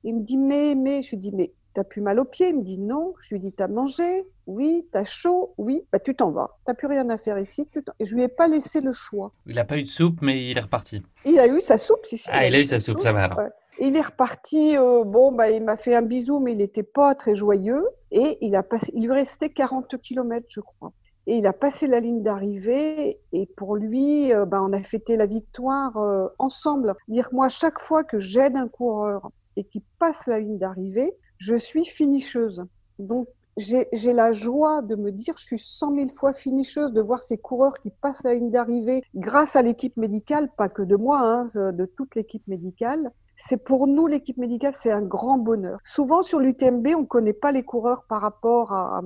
[0.03, 2.57] Il me dit, mais, mais, je lui dis, mais T'as plus mal aux pieds Il
[2.59, 3.13] me dit non.
[3.19, 4.25] Je lui dis T'as mangé?
[4.47, 4.87] Oui.
[4.91, 5.53] T'as chaud?
[5.57, 5.83] Oui.
[5.91, 6.57] Bah, tu t'en vas.
[6.65, 7.67] T'as plus rien à faire ici.
[7.99, 9.33] Et je lui ai pas laissé le choix.
[9.45, 11.03] Il n'a pas eu de soupe, mais il est reparti.
[11.25, 13.41] Il a eu sa soupe, si, Ah, il a, eu sa soupe, ça va alors.
[13.79, 14.77] Il est reparti.
[14.77, 17.85] Euh, bon, bah, il m'a fait un bisou, mais il n'était pas très joyeux.
[18.09, 18.89] Et il a passé.
[18.95, 20.93] Il lui restait 40 km, je crois.
[21.27, 25.17] Et il a passé la ligne d'arrivée et pour lui, euh, bah, on a fêté
[25.17, 26.93] la victoire euh, ensemble.
[27.07, 31.55] Dire moi, chaque fois que j'aide un coureur et qu'il passe la ligne d'arrivée, je
[31.55, 32.65] suis finisseuse.
[32.99, 37.21] Donc, j'ai la joie de me dire, je suis cent mille fois finisseuse, de voir
[37.21, 41.19] ces coureurs qui passent la ligne d'arrivée grâce à l'équipe médicale, pas que de moi,
[41.19, 43.11] hein, de toute l'équipe médicale.
[43.37, 45.79] C'est pour nous, l'équipe médicale, c'est un grand bonheur.
[45.83, 49.01] Souvent sur l'UTMB, on ne connaît pas les coureurs par rapport à,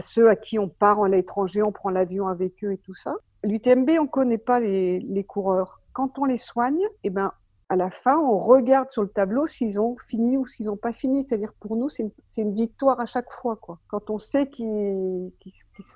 [0.00, 3.14] ceux à qui on part à l'étranger, on prend l'avion avec eux et tout ça.
[3.44, 5.80] L'UTMB, on ne connaît pas les, les coureurs.
[5.92, 7.32] Quand on les soigne, eh ben,
[7.70, 10.92] à la fin, on regarde sur le tableau s'ils ont fini ou s'ils n'ont pas
[10.92, 11.24] fini.
[11.24, 13.56] C'est-à-dire pour nous, c'est une, victoire à chaque fois.
[13.56, 13.78] Quoi.
[13.88, 15.30] Quand on sait qu'ils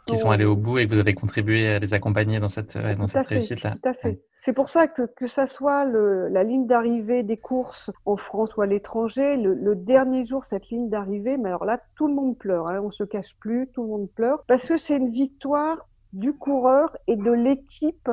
[0.08, 0.30] sont...
[0.30, 3.26] allés au bout et que vous avez contribué à les accompagner dans cette, dans cette
[3.26, 3.76] réussite-là.
[3.82, 4.20] Tout à fait.
[4.44, 8.56] C'est pour ça que que ça soit le, la ligne d'arrivée des courses en France
[8.56, 12.36] ou à l'étranger, le, dernier jour, cette ligne d'arrivée, mais alors là, tout le monde
[12.36, 12.66] pleure.
[12.66, 14.42] Hein, on se cache plus, tout le monde pleure.
[14.48, 18.10] Parce que c'est une victoire du coureur et de l'équipe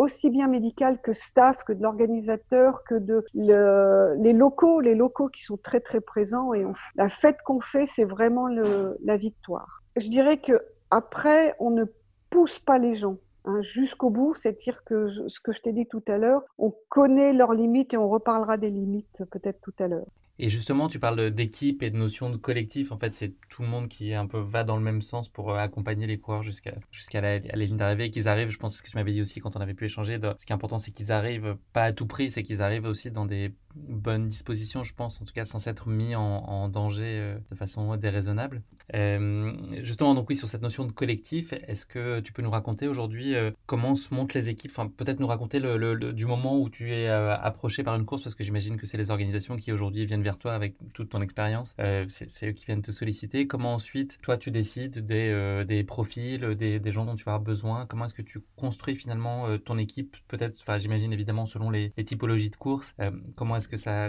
[0.00, 5.42] aussi bien médical que staff, que de l'organisateur, que de les locaux, les locaux qui
[5.42, 6.54] sont très très présents.
[6.54, 6.64] Et
[6.96, 9.82] la fête qu'on fait, c'est vraiment la victoire.
[9.96, 11.84] Je dirais que après, on ne
[12.30, 13.18] pousse pas les gens.
[13.44, 14.34] hein, jusqu'au bout.
[14.34, 17.96] C'est-à-dire que ce que je t'ai dit tout à l'heure, on connaît leurs limites et
[17.96, 20.06] on reparlera des limites peut-être tout à l'heure.
[20.42, 22.92] Et justement, tu parles d'équipe et de notion de collectif.
[22.92, 25.50] En fait, c'est tout le monde qui un peu va dans le même sens pour
[25.50, 28.48] euh, accompagner les coureurs jusqu'à jusqu'à la, ligne d'arrivée qu'ils arrivent.
[28.48, 30.18] Je pense que ce que tu m'avais dit aussi quand on avait pu échanger.
[30.38, 33.10] ce qui est important, c'est qu'ils arrivent pas à tout prix, c'est qu'ils arrivent aussi
[33.10, 37.38] dans des bonnes dispositions, je pense, en tout cas sans s'être mis en, danger euh,
[37.50, 38.62] de façon déraisonnable.
[38.94, 39.52] Euh,
[39.82, 43.34] justement, donc oui, sur cette notion de collectif, est-ce que tu peux nous raconter aujourd'hui
[43.66, 44.72] comment se montent les équipes?
[44.72, 48.34] Enfin, peut-être nous raconter le, du moment où tu es approché par une course, parce
[48.34, 51.74] que j'imagine que c'est les organisations qui aujourd'hui viennent vers toi avec toute ton expérience.
[51.80, 53.46] Euh, c'est eux qui viennent te solliciter.
[53.46, 57.38] Comment ensuite, toi, tu décides des, euh, des profils, des, des, gens dont tu vas
[57.38, 57.86] besoin?
[57.86, 61.92] Comment est-ce que tu construis finalement euh, ton équipe Peut-être, enfin, j'imagine évidemment selon les,
[62.04, 62.94] typologies de courses.
[63.36, 63.56] comment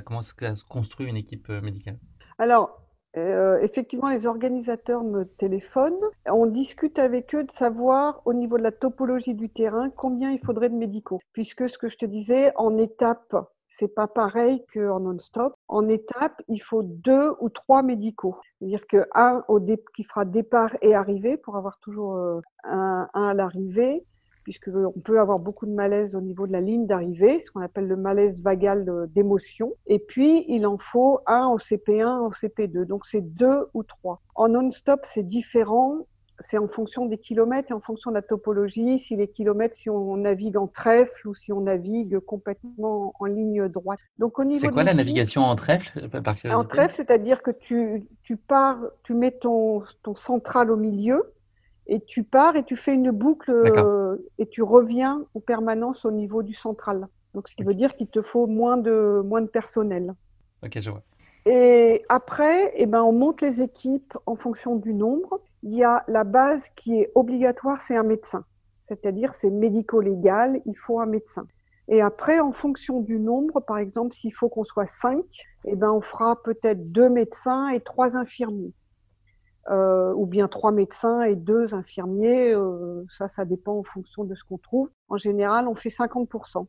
[0.05, 1.99] comment se construit une équipe médicale?
[2.37, 2.81] Alors,
[3.15, 5.93] effectivement, les organisateurs me téléphonent.
[6.25, 10.39] On discute avec eux de savoir, au niveau de la topologie du terrain, combien il
[10.39, 11.19] faudrait de médicaux.
[11.33, 13.35] Puisque ce que je te disais, en étape,
[13.67, 15.53] c'est pas pareil qu'en non-stop.
[15.69, 18.35] En étape, il faut deux ou trois médicaux.
[18.59, 19.43] C'est-à-dire qu'un
[19.95, 24.05] qui fera départ et arrivée pour avoir toujours euh, un, à l'arrivée,
[24.43, 27.87] puisqu'on peut avoir beaucoup de malaise au niveau de la ligne d'arrivée, ce qu'on appelle
[27.87, 29.73] le malaise vagal d'émotion.
[29.87, 32.85] Et puis, il en faut un au CP1, au CP2.
[32.85, 34.21] Donc, c'est deux ou trois.
[34.35, 36.05] En non-stop, c'est différent
[36.41, 39.89] c'est en fonction des kilomètres et en fonction de la topologie, si les kilomètres, si
[39.89, 43.99] on navigue en trèfle ou si on navigue complètement en ligne droite.
[44.17, 48.07] Donc au niveau C'est quoi la navigation en trèfle par En trèfle, c'est-à-dire que tu,
[48.23, 51.31] tu pars, tu mets ton, ton central au milieu
[51.87, 56.11] et tu pars et tu fais une boucle euh, et tu reviens en permanence au
[56.11, 57.07] niveau du central.
[57.33, 60.13] Donc ce qui veut dire qu'il te faut moins de, moins de personnel.
[60.63, 61.01] Ok, je vois.
[61.45, 66.03] Et après, eh ben, on monte les équipes en fonction du nombre il y a
[66.07, 68.43] la base qui est obligatoire, c'est un médecin.
[68.81, 71.45] C'est-à-dire, c'est médico-légal, il faut un médecin.
[71.87, 75.25] Et après, en fonction du nombre, par exemple, s'il faut qu'on soit cinq,
[75.65, 78.73] eh ben, on fera peut-être deux médecins et trois infirmiers.
[79.69, 82.53] Euh, ou bien trois médecins et deux infirmiers.
[82.53, 84.89] Euh, ça, ça dépend en fonction de ce qu'on trouve.
[85.07, 86.65] En général, on fait 50%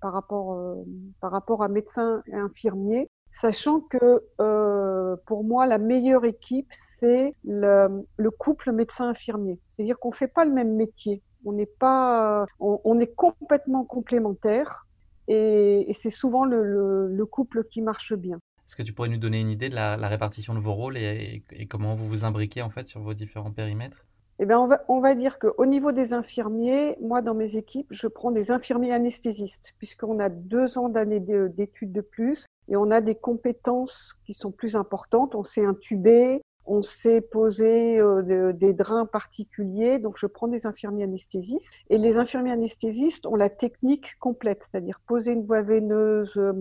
[0.00, 0.76] par rapport, euh,
[1.20, 7.34] par rapport à médecins et infirmiers sachant que euh, pour moi, la meilleure équipe, c'est
[7.42, 8.04] le,
[8.38, 9.58] couple médecin-infirmier.
[9.68, 11.20] C'est-à-dire qu'on ne fait pas le même métier.
[11.44, 14.86] On n'est pas, on, est complètement complémentaires
[15.28, 18.38] et, c'est souvent le, couple qui marche bien.
[18.66, 21.42] Est-ce que tu pourrais nous donner une idée de la, répartition de vos rôles et,
[21.68, 24.04] comment vous vous imbriquez en fait sur vos différents périmètres?
[24.40, 27.86] Eh bien, on, va, on va dire qu'au niveau des infirmiers, moi, dans mes équipes,
[27.90, 32.90] je prends des infirmiers anesthésistes, puisqu'on a deux ans d'années d'études de plus et on
[32.90, 35.36] a des compétences qui sont plus importantes.
[35.36, 39.98] On sait intuber, on sait poser euh, des drains particuliers.
[39.98, 41.72] Donc, je prends des infirmiers anesthésistes.
[41.90, 46.52] Et les infirmiers anesthésistes ont la technique complète, c'est-à-dire poser une voie veineuse, euh,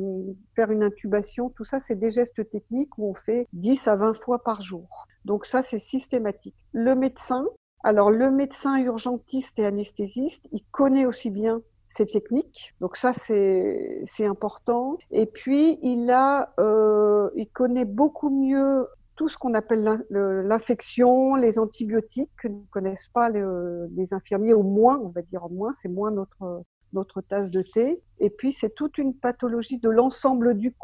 [0.56, 1.50] faire une intubation.
[1.50, 5.08] Tout ça, c'est des gestes techniques où on fait 10 à 20 fois par jour.
[5.26, 6.56] Donc, ça, c'est systématique.
[6.72, 7.46] Le médecin,
[7.84, 11.62] alors le médecin urgentiste et anesthésiste, il connaît aussi bien
[11.94, 12.74] ses techniques.
[12.82, 14.98] Donc ça, c'est important.
[15.12, 18.88] Et puis, il, a, euh, il connaît beaucoup mieux
[19.24, 25.00] tout ce qu'on appelle l'infection, les antibiotiques que ne connaissent pas les, infirmiers, au moins,
[25.02, 28.02] on va dire au moins, c'est moins notre, notre tasse de thé.
[28.20, 30.76] Et puis, c'est toute une pathologie de l'ensemble du,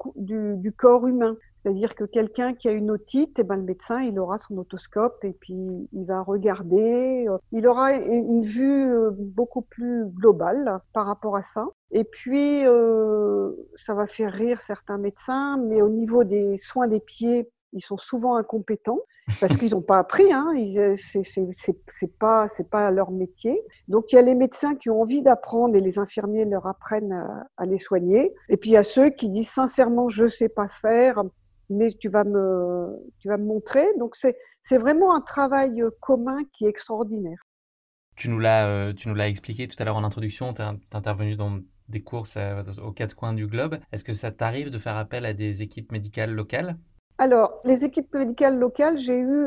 [0.71, 1.35] corps humain.
[1.57, 5.21] C'est-à-dire que quelqu'un qui a une otite, eh ben, le médecin, il aura son otoscope
[5.25, 7.25] et puis il va regarder.
[7.27, 11.67] Euh, il aura une vue euh, beaucoup plus globale par rapport à ça.
[11.91, 17.01] Et puis, euh, ça va faire rire certains médecins, mais au niveau des soins des
[17.01, 18.99] pieds, ils sont souvent incompétents
[19.39, 20.31] parce qu'ils n'ont pas appris.
[20.31, 20.53] Hein,
[22.19, 23.61] pas c'est pas leur métier.
[23.87, 27.13] Donc il y a les médecins qui ont envie d'apprendre et les infirmiers leur apprennent
[27.13, 28.33] à, à, les soigner.
[28.49, 31.23] Et puis il y a ceux qui disent sincèrement je sais pas faire
[31.69, 33.85] mais tu vas me, tu vas me montrer.
[33.97, 34.35] Donc, c'est,
[34.77, 37.39] vraiment un travail euh, commun qui est extraordinaire.
[38.15, 42.01] Tu nous l'as, euh, expliqué tout à l'heure en introduction, tu es intervenu dans des
[42.01, 43.79] courses euh, aux quatre coins du globe.
[43.91, 46.77] Est-ce que ça t'arrive de faire appel à des équipes médicales locales?
[47.21, 49.45] Alors, les équipes médicales locales, j'ai eu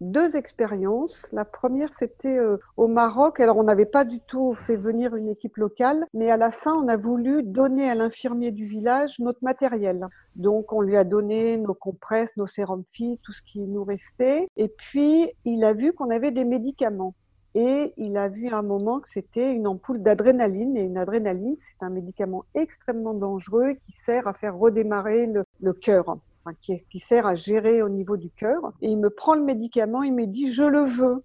[0.00, 1.28] deux expériences.
[1.32, 3.40] La première, c'était euh, au Maroc.
[3.40, 6.74] Alors, on n'avait pas du tout fait venir une équipe locale, mais à la fin,
[6.74, 10.06] on a voulu donner à l'infirmier du village notre matériel.
[10.34, 14.48] Donc, on lui a donné nos compresses, nos sérums filles, tout ce qui nous restait.
[14.56, 17.14] Et puis, il a vu qu'on avait des médicaments.
[17.54, 20.74] Et il a vu à un moment que c'était une ampoule d'adrénaline.
[20.78, 25.74] Et une adrénaline, c'est un médicament extrêmement dangereux qui sert à faire redémarrer le, le
[25.74, 26.18] cœur
[26.54, 28.72] qui, sert à gérer au niveau du cœur.
[28.80, 31.24] Et il me prend le médicament, il me dit je le veux.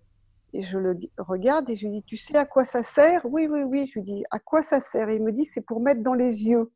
[0.56, 3.26] Et je le regarde et je lui dis, tu sais à quoi ça sert?
[3.26, 3.88] Oui, oui, oui.
[3.88, 5.10] Je lui dis, à quoi ça sert?
[5.10, 6.72] Et il me dit, c'est pour mettre dans les yeux.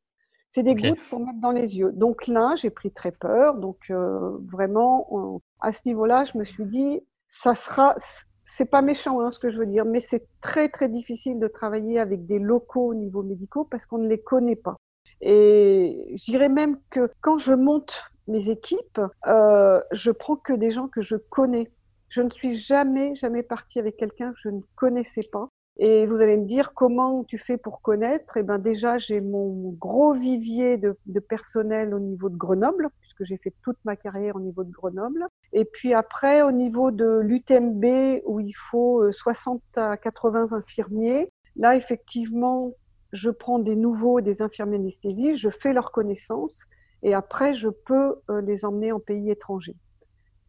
[0.49, 1.91] C'est des gouttes pour mettre dans les yeux.
[1.91, 3.55] Donc là, j'ai pris très peur.
[3.55, 7.95] Donc euh, vraiment, à ce niveau-là, je me suis dit, ça sera,
[8.43, 11.47] c'est pas méchant hein, ce que je veux dire, mais c'est très très difficile de
[11.47, 14.77] travailler avec des locaux au niveau médicaux parce qu'on ne les connaît pas.
[15.21, 20.71] Et je dirais même que quand je monte mes équipes, euh, je prends que des
[20.71, 21.71] gens que je connais.
[22.09, 25.49] Je ne suis jamais, jamais partie avec quelqu'un que je ne connaissais pas.
[25.79, 28.37] Et vous allez me dire comment tu fais pour connaître?
[28.37, 33.23] Eh ben déjà, j'ai mon gros vivier de, de, personnel au niveau de Grenoble, puisque
[33.25, 35.27] j'ai fait toute ma carrière au niveau de Grenoble.
[35.53, 41.31] Et puis après, au niveau de l'UTMB, où il faut 60 euh, à 80 infirmiers,
[41.55, 42.71] là, effectivement,
[43.13, 46.65] je prends des nouveaux, des infirmiers anesthésie, je fais leur connaissance,
[47.03, 49.75] et après, je peux euh, les emmener en pays étranger.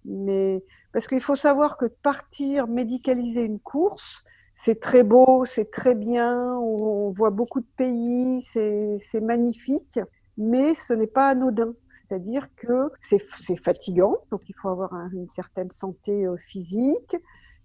[0.05, 4.23] Mais parce qu'il faut savoir que partir médicaliser une course,
[4.55, 10.01] c'est très beau, c'est très bien, on voit beaucoup de pays, c'est magnifique,
[10.37, 11.75] mais ce n'est pas anodin.
[11.91, 13.21] C'est-à-dire que c'est
[13.63, 17.17] fatigant, donc il faut avoir une certaine santé euh, physique,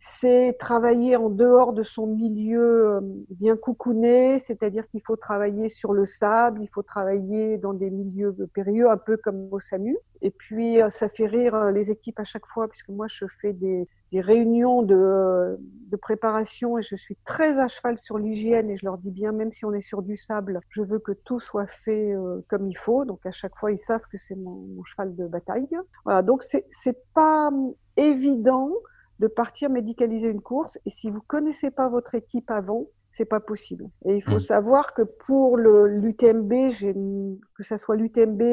[0.05, 2.99] c'est travailler en dehors de son milieu euh,
[3.29, 8.35] bien coucouné, c'est-à-dire qu'il faut travailler sur le sable, il faut travailler dans des milieux
[8.53, 9.97] périlleux, un peu comme au SAMU.
[10.21, 13.23] Et puis, euh, ça fait rire euh, les équipes à chaque fois, puisque moi, je
[13.39, 15.57] fais des, réunions de,
[16.01, 19.53] préparation et je suis très à cheval sur l'hygiène et je leur dis bien, même
[19.53, 22.13] si on est sur du sable, je veux que tout soit fait
[22.49, 23.05] comme il faut.
[23.05, 25.67] Donc, à chaque fois, ils savent que c'est mon, mon cheval de bataille.
[26.03, 27.51] Voilà, donc c'est pas
[27.95, 28.69] évident
[29.23, 30.77] de partir médicaliser une course.
[30.85, 33.89] Et si vous connaissez pas votre équipe avant, c'est pas possible.
[34.05, 34.41] Et il faut mm.
[34.41, 36.51] savoir que pour l'UTMB,
[37.55, 38.43] que ce soit l'UTMB,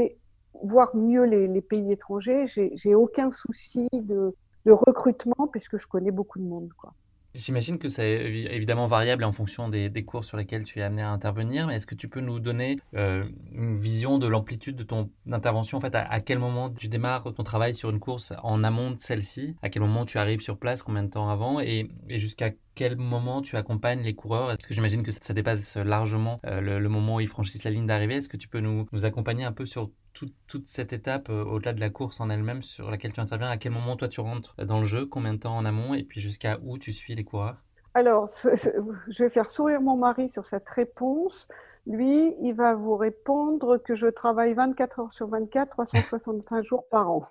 [0.62, 4.32] voire mieux les, pays étrangers, j'ai aucun souci de,
[4.64, 6.68] de, recrutement puisque je connais beaucoup de monde.
[6.78, 6.94] Quoi.
[7.34, 11.10] J'imagine que c'est évidemment variable en fonction des, cours sur lesquels tu es amené à
[11.10, 15.10] intervenir, mais est-ce que tu peux nous donner euh, une vision de l'amplitude de ton
[15.30, 18.90] intervention En fait, à, quel moment tu démarres ton travail sur une course en amont
[18.90, 19.54] de celle-ci?
[19.62, 20.82] À quel moment tu arrives sur place?
[20.82, 21.60] Combien de temps avant?
[21.60, 24.48] Et, jusqu'à quel moment tu accompagnes les coureurs?
[24.48, 27.86] Parce que j'imagine que ça, dépasse largement euh, le, moment où ils franchissent la ligne
[27.86, 28.16] d'arrivée.
[28.16, 31.72] Est-ce que tu peux nous, nous accompagner un peu sur toute cette étape euh, au-delà
[31.72, 34.54] de la course en elle-même sur laquelle tu interviens À quel moment toi tu rentres
[34.64, 37.24] dans le jeu Combien de temps en amont Et puis jusqu'à où tu suis les
[37.24, 37.56] coureurs?
[37.94, 41.48] Alors, je vais faire sourire mon mari sur cette réponse.
[41.86, 47.10] Lui, il va vous répondre que je travaille 24 heures sur 24, 365 jours par
[47.10, 47.26] an.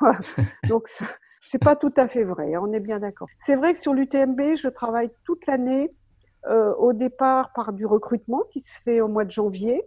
[0.68, 0.88] Donc,
[1.46, 3.28] c'est pas tout à fait vrai, hein, on est bien d'accord.
[3.36, 5.94] C'est vrai que sur l'UTMB, je travaille toute l'année,
[6.46, 9.82] euh, au départ par du recrutement qui se fait au mois de janvier.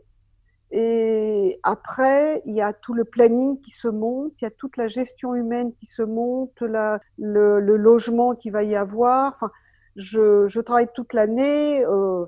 [0.76, 4.76] Et après, il y a tout le planning qui se monte, il y a toute
[4.76, 9.34] la gestion humaine qui se monte, le, logement qui va y avoir.
[9.36, 9.52] Enfin,
[9.96, 11.86] je, travaille toute l'année.
[11.86, 12.26] Euh,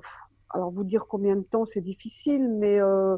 [0.50, 3.16] alors, vous dire combien de temps, c'est difficile, mais euh,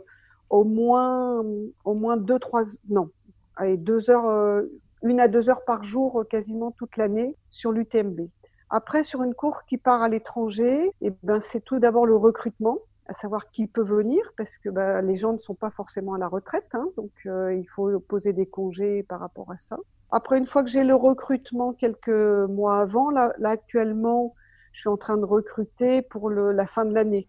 [0.49, 1.45] au moins,
[1.85, 3.11] au moins deux, trois, non,
[3.57, 4.63] allez, deux heures, euh,
[5.03, 8.31] une à deux heures par jour, quasiment toute l'année sur l'UTMB.
[8.71, 12.79] Après, sur une course qui part à l'étranger, eh ben, c'est tout d'abord le recrutement
[13.09, 16.19] à savoir qui peut venir, parce que bah, les gens ne sont pas forcément à
[16.19, 19.79] la retraite, hein, donc euh, il faut poser des congés par rapport à ça.
[20.11, 24.35] Après, une fois que j'ai le recrutement quelques mois avant, là, actuellement,
[24.73, 27.29] je suis en train de recruter pour la fin de l'année.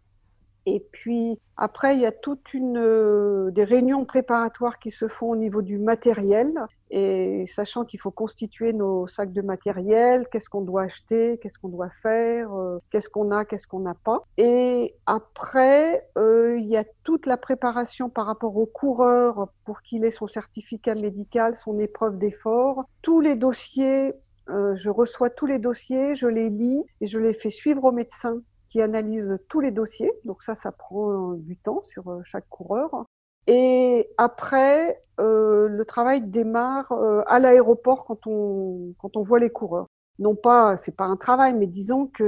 [0.65, 5.31] Et puis après, il y a toute une euh, des réunions préparatoires qui se font
[5.31, 6.53] au niveau du matériel.
[6.89, 11.67] Et sachant qu'il faut constituer nos sacs de matériel, qu'est-ce qu'on doit acheter, qu'est-ce qu'on
[11.67, 14.23] doit faire, euh, qu'est-ce qu'on a, qu'est-ce qu'on n'a pas.
[14.37, 20.05] Et après, euh, il y a toute la préparation par rapport au coureur pour qu'il
[20.05, 24.13] ait son certificat médical, son épreuve d'effort, tous les dossiers.
[24.47, 28.41] je reçois tous les dossiers, je les lis et je les fais suivre au médecin
[28.69, 30.11] qui analyse tous les dossiers.
[30.23, 33.05] Donc ça, ça prend du temps sur euh, chaque coureur.
[33.47, 39.49] Et après, euh, le travail démarre euh, à l'aéroport quand on, quand on voit les
[39.49, 39.87] coureurs.
[40.19, 42.23] Non pas, c'est pas un travail, mais disons que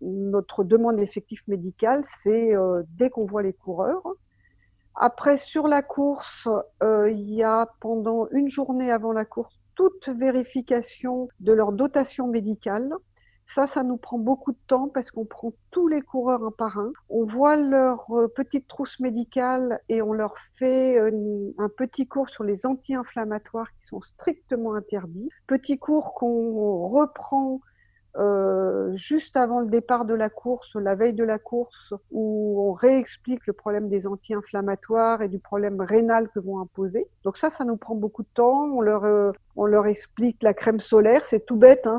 [0.00, 2.54] notre demande d'effectif médical, c'est
[2.88, 4.02] dès qu'on voit les coureurs.
[4.96, 6.48] Après, sur la course,
[6.82, 12.92] il y a pendant une journée avant la course toute vérification de leur dotation médicale.
[13.46, 16.78] Ça, ça nous prend beaucoup de temps parce qu'on prend tous les coureurs un par
[16.78, 16.92] un.
[17.08, 22.28] On voit leur euh, petite trousse médicale et on leur fait euh, un petit cours
[22.28, 25.28] sur les anti-inflammatoires qui sont strictement interdits.
[25.46, 27.60] Petit cours qu'on reprend
[28.16, 32.72] euh, juste avant le départ de la course, la veille de la course, où on
[32.72, 37.08] réexplique le problème des anti-inflammatoires et du problème rénal que vont imposer.
[37.24, 38.66] Donc ça, ça nous prend beaucoup de temps.
[38.66, 39.32] On leur, euh,
[39.84, 41.98] explique la crème solaire, c'est tout bête, hein,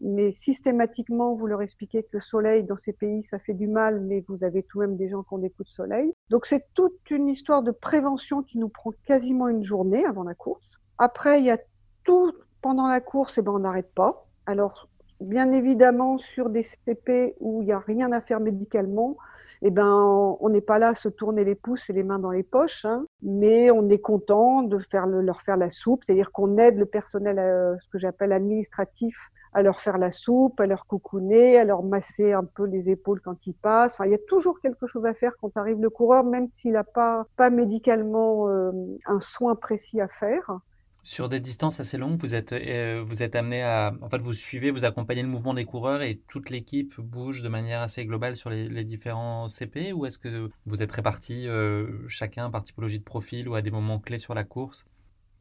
[0.00, 4.00] mais systématiquement, vous leur expliquez que le soleil dans ces pays, ça fait du mal,
[4.00, 6.12] mais vous avez tout de même des gens qui ont des coups de soleil.
[6.30, 10.34] Donc c'est toute une histoire de prévention qui nous prend quasiment une journée avant la
[10.34, 10.80] course.
[10.98, 11.58] Après, il y a
[12.04, 12.32] tout
[12.62, 14.26] pendant la course, et ben on n'arrête pas.
[14.46, 14.88] Alors
[15.24, 19.16] bien évidemment, sur des CP où il n'y a rien à faire médicalement,
[19.62, 22.30] eh ben, on n'est pas là à se tourner les pouces et les mains dans
[22.30, 26.58] les poches, hein, mais on est content de faire leur faire la soupe, c'est-à-dire qu'on
[26.58, 30.86] aide le personnel, euh, ce que j'appelle administratif, à leur faire la soupe, à leur
[30.86, 34.00] coucouner, à leur masser un peu les épaules quand ils passent.
[34.04, 36.84] il y a toujours quelque chose à faire quand arrive le coureur, même s'il n'a
[36.84, 38.72] pas, pas médicalement euh,
[39.06, 40.58] un soin précis à faire.
[41.04, 43.92] Sur des distances assez longues, vous êtes, euh, vous êtes amené à.
[44.00, 47.50] En fait, vous suivez, vous accompagnez le mouvement des coureurs et toute l'équipe bouge de
[47.50, 52.50] manière assez globale sur les, différents CP Ou est-ce que vous êtes répartis euh, chacun
[52.50, 54.86] par typologie de profil ou à des moments clés sur la course?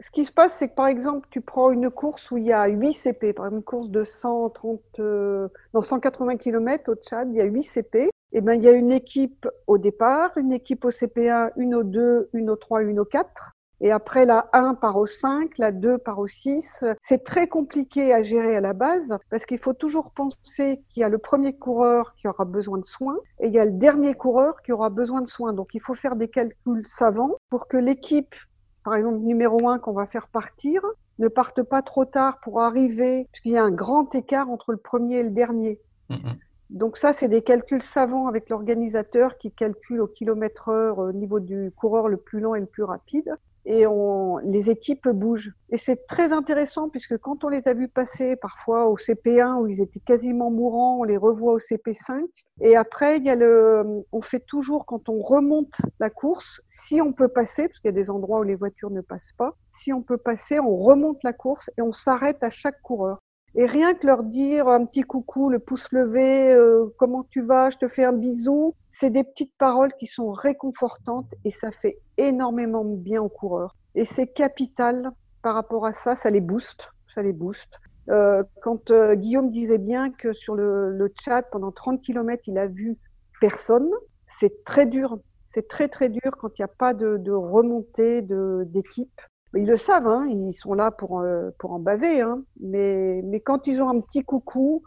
[0.01, 2.51] Ce qui se passe, c'est que par exemple, tu prends une course où il y
[2.51, 5.47] a 8 CP, par exemple, une course de 130, euh,
[5.81, 8.09] 180 km au Tchad, il y a 8 CP.
[8.33, 11.83] Et ben, il y a une équipe au départ, une équipe au CP1, une au
[11.83, 13.52] 2, une au 3, une au 4.
[13.81, 16.85] Et après, la 1 part au 5, la 2 part au 6.
[17.01, 21.03] C'est très compliqué à gérer à la base parce qu'il faut toujours penser qu'il y
[21.03, 24.13] a le premier coureur qui aura besoin de soins et il y a le dernier
[24.13, 25.53] coureur qui aura besoin de soins.
[25.53, 28.35] Donc, il faut faire des calculs savants pour que l'équipe,
[28.83, 30.81] par exemple, numéro 1 qu'on va faire partir,
[31.19, 34.77] ne parte pas trop tard pour arriver, puisqu'il y a un grand écart entre le
[34.77, 35.79] premier et le dernier.
[36.09, 36.37] Mm-hmm.
[36.69, 41.39] Donc ça, c'est des calculs savants avec l'organisateur qui calcule au kilomètre heure au niveau
[41.39, 43.35] du coureur le plus lent et le plus rapide
[43.65, 45.53] et on, les équipes bougent.
[45.69, 49.67] Et c'est très intéressant puisque quand on les a vus passer parfois au CP1 où
[49.67, 52.23] ils étaient quasiment mourants, on les revoit au CP5.
[52.61, 57.01] Et après, il y a le, on fait toujours quand on remonte la course, si
[57.01, 59.55] on peut passer, parce qu'il y a des endroits où les voitures ne passent pas,
[59.71, 63.19] si on peut passer, on remonte la course et on s'arrête à chaque coureur.
[63.55, 67.69] Et rien que leur dire un petit coucou, le pouce levé, euh, comment tu vas,
[67.69, 71.99] je te fais un bisou, c'est des petites paroles qui sont réconfortantes et ça fait
[72.17, 73.75] énormément de bien aux coureurs.
[73.93, 75.11] Et c'est capital
[75.43, 77.79] par rapport à ça, ça les booste, ça les booste.
[78.09, 82.57] Euh, quand euh, Guillaume disait bien que sur le, le chat, pendant 30 km, il
[82.57, 82.97] a vu
[83.39, 83.89] personne,
[84.25, 85.19] c'est très dur.
[85.45, 89.21] C'est très très dur quand il n'y a pas de, de remontée d'équipe
[89.55, 92.21] ils le savent, hein, ils sont là pour, euh, pour en baver.
[92.21, 92.43] Hein.
[92.59, 94.83] mais, mais quand ils ont un petit coucou,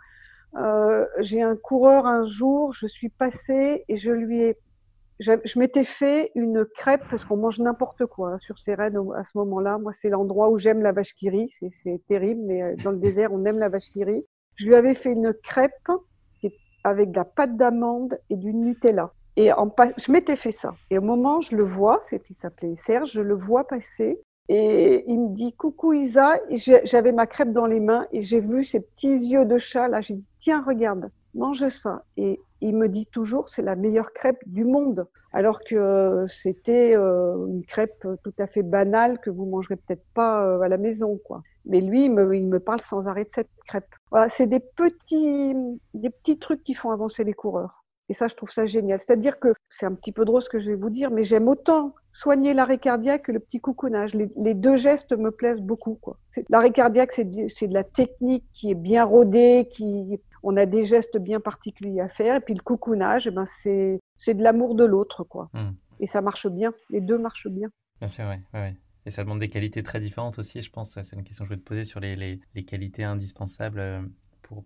[0.56, 4.56] euh, j'ai un coureur un jour, je suis passée et je lui ai.
[5.18, 9.24] Je, m'étais fait une crêpe parce qu'on mange n'importe quoi hein, sur ces raids à
[9.24, 9.78] ce moment-là.
[9.78, 11.50] Moi, c'est l'endroit où j'aime la vache qui rit.
[11.82, 14.26] C'est terrible, mais euh, dans le désert, on aime la vache qui rit.
[14.56, 15.72] Je lui avais fait une crêpe
[16.84, 19.10] avec de la pâte d'amande et du Nutella.
[19.36, 19.50] Et
[19.98, 20.74] je m'étais fait ça.
[20.90, 24.20] Et au moment, je le vois, il s'appelait Serge, je le vois passer.
[24.48, 26.38] Et il me dit coucou Isa,
[26.84, 30.00] j'avais ma crêpe dans les mains et j'ai vu ses petits yeux de chat là.
[30.00, 32.04] J'ai dit tiens regarde, mange ça.
[32.16, 37.46] Et il me dit toujours c'est la meilleure crêpe du monde, alors que c'était euh,
[37.48, 41.18] une crêpe tout à fait banale que vous mangerez peut-être pas euh, à la maison
[41.24, 41.42] quoi.
[41.64, 43.92] Mais lui il me, il me parle sans arrêt de cette crêpe.
[44.12, 45.56] Voilà, c'est des petits
[45.94, 47.85] des petits trucs qui font avancer les coureurs.
[48.08, 49.00] Et ça, je trouve ça génial.
[49.00, 51.48] C'est-à-dire que c'est un petit peu drôle ce que je vais vous dire, mais j'aime
[51.48, 54.14] autant soigner l'arrêt cardiaque que le petit coucounage.
[54.14, 55.98] Les, deux gestes me plaisent beaucoup.
[56.48, 61.18] L'arrêt cardiaque, c'est de, la technique qui est bien rodée, qui, on a des gestes
[61.18, 62.36] bien particuliers à faire.
[62.36, 64.00] Et puis le coucounage, eh ben c'est,
[64.34, 65.24] de l'amour de l'autre.
[65.24, 65.50] quoi.
[65.52, 65.72] Hmm.
[65.98, 66.72] Et ça marche bien.
[66.90, 67.68] Les deux marchent bien.
[67.98, 68.60] Bien sûr, oui.
[69.04, 71.00] Et ça demande des qualités très différentes aussi, je pense.
[71.00, 74.00] C'est une question que je vais te poser sur les, les qualités indispensables euh,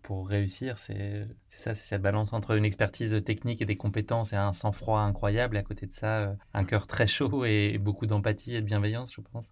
[0.02, 4.36] pour, réussir, c'est ça, c'est cette balance entre une expertise technique et des compétences et
[4.36, 8.06] un sang-froid incroyable, et à côté de ça, euh, un cœur très chaud et beaucoup
[8.06, 9.50] d'empathie et de bienveillance, je pense.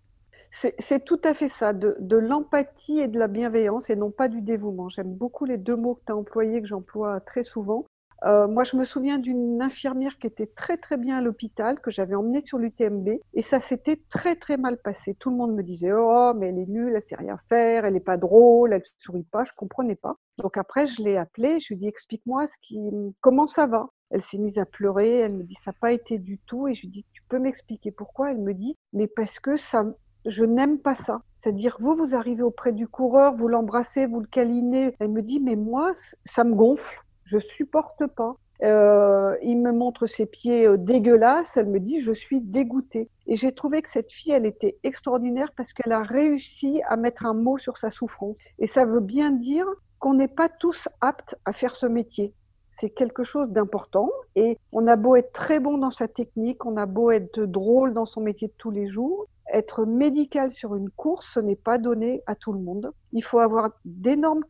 [0.51, 4.29] C'est tout à fait ça, de, de l'empathie et de la bienveillance et non pas
[4.29, 4.89] du dévouement.
[4.89, 7.85] J'aime beaucoup les deux mots que tu as employés, que j'emploie très souvent.
[8.25, 11.91] Euh, moi, je me souviens d'une infirmière qui était très très bien à l'hôpital, que
[11.91, 15.15] j'avais emmenée sur l'UTMB, et ça s'était très très mal passé.
[15.15, 17.95] Tout le monde me disait Oh, mais elle est nulle, elle sait rien faire, elle
[17.95, 20.17] n'est pas drôle, elle ne sourit pas, je comprenais pas.
[20.39, 22.79] Donc après, je l'ai appelée, je lui ai dit Explique-moi ce qui...
[23.21, 23.89] comment ça va.
[24.11, 26.75] Elle s'est mise à pleurer, elle me dit Ça n'a pas été du tout, et
[26.75, 29.85] je lui dis Tu peux m'expliquer pourquoi Elle me dit Mais parce que ça,
[30.25, 31.23] je n'aime pas ça.
[31.39, 34.95] C'est-à-dire, vous, vous arrivez auprès du coureur, vous l'embrassez, vous le câlinez.
[34.99, 35.93] Elle me dit, mais moi,
[36.25, 38.37] ça me gonfle je supporte pas.
[38.65, 43.09] Euh, il me montre ses pieds euh, dégueulasses, elle me dit je suis dégoûtée.
[43.27, 47.25] Et j'ai trouvé que cette fille, elle était extraordinaire parce qu'elle a réussi à mettre
[47.25, 48.39] un mot sur sa souffrance.
[48.59, 49.67] Et ça veut bien dire
[50.01, 52.35] qu'on n'est pas tous aptes à faire ce métier.
[52.81, 56.77] C'est quelque chose d'important et on a beau être très bon dans sa technique, on
[56.77, 60.91] a beau être drôle dans son métier de tous les jours, être médical sur une
[60.91, 62.93] course, ce n'est pas donné à tout le monde.
[63.13, 64.45] Il faut avoir d'énormes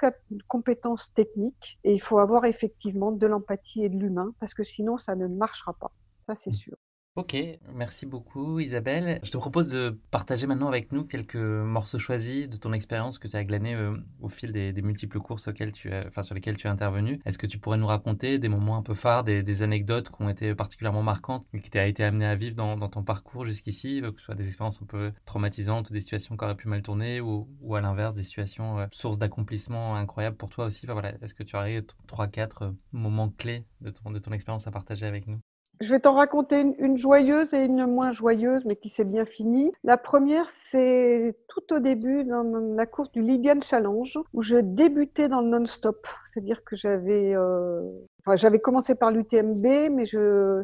[0.47, 4.99] compétences techniques et il faut avoir effectivement de l'empathie et de l'humain parce que sinon
[4.99, 5.93] ça ne marchera pas.
[6.23, 6.77] Ça, c'est sûr.
[7.19, 7.37] Ok,
[7.75, 9.19] merci beaucoup Isabelle.
[9.25, 13.27] Je te propose de partager maintenant avec nous quelques morceaux choisis de ton expérience que
[13.27, 15.91] tu as glané euh, au fil des, multiples courses auxquelles sur
[16.33, 17.21] lesquelles tu es intervenu.
[17.27, 20.29] Est-ce que tu pourrais nous raconter des moments un peu phares, des, anecdotes qui ont
[20.29, 24.13] été particulièrement marquantes et qui t'ont été amené à vivre dans, ton parcours jusqu'ici, euh,
[24.13, 26.83] que ce soit des expériences un peu traumatisantes ou des situations qui auraient pu mal
[26.83, 30.87] tourner ou, à l'inverse des situations euh, sources d'accomplissement incroyables pour toi aussi?
[31.21, 35.41] Est-ce que tu aurais trois, quatre moments clés de ton expérience à partager avec nous?
[35.81, 39.73] Je vais t'en raconter une, joyeuse et une moins joyeuse, mais qui s'est bien finie.
[39.85, 45.29] La première, c'est tout au début dans la course du Libyan Challenge, où je débutais
[45.29, 46.07] dans le non-stop.
[46.31, 47.83] C'est-à-dire que j'avais, euh,
[48.21, 50.05] enfin, j'avais commencé par l'UTMB, mais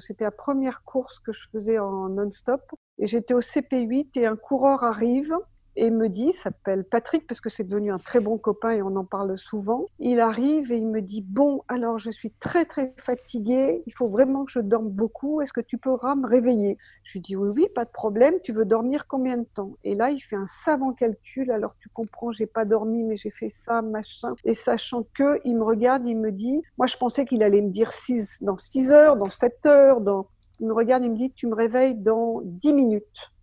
[0.00, 2.62] c'était la première course que je faisais en non-stop.
[2.98, 5.34] Et j'étais au CP8 et un coureur arrive
[5.76, 8.96] et me dit, s'appelle Patrick parce que c'est devenu un très bon copain et on
[8.96, 9.86] en parle souvent.
[9.98, 14.08] Il arrive et il me dit bon, alors je suis très très fatiguée, il faut
[14.08, 15.40] vraiment que je dorme beaucoup.
[15.40, 16.78] Est-ce que tu pourras me réveiller?
[17.04, 18.34] Je lui dis oui oui, pas de problème.
[18.42, 19.72] Tu veux dormir combien de temps?
[19.84, 21.50] Et là, il fait un savant calcul.
[21.50, 24.34] Alors tu comprends, j'ai pas dormi, mais j'ai fait ça, machin.
[24.44, 27.70] Et sachant que il me regarde, il me dit, moi je pensais qu'il allait me
[27.70, 30.28] dire 6 dans 6 heures, dans 7 heures, dans
[30.60, 33.33] il me regarde, il me dit tu me réveilles dans 10 minutes.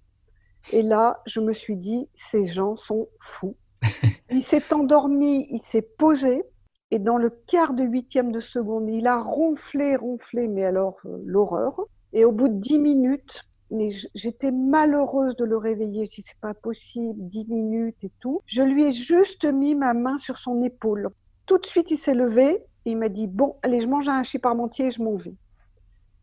[0.71, 3.55] Et là, je me suis dit, ces gens sont fous.
[4.31, 6.43] Il s'est endormi, il s'est posé,
[6.91, 11.17] et dans le quart de huitième de seconde, il a ronflé, ronflé, mais alors euh,
[11.25, 11.81] l'horreur.
[12.13, 16.05] Et au bout de dix minutes, mais j'étais malheureuse de le réveiller.
[16.05, 18.41] Je dis, c'est pas possible, dix minutes et tout.
[18.45, 21.09] Je lui ai juste mis ma main sur son épaule.
[21.45, 24.19] Tout de suite, il s'est levé et il m'a dit, bon, allez, je mange un
[24.19, 25.35] hachis parmentier et je m'en vais.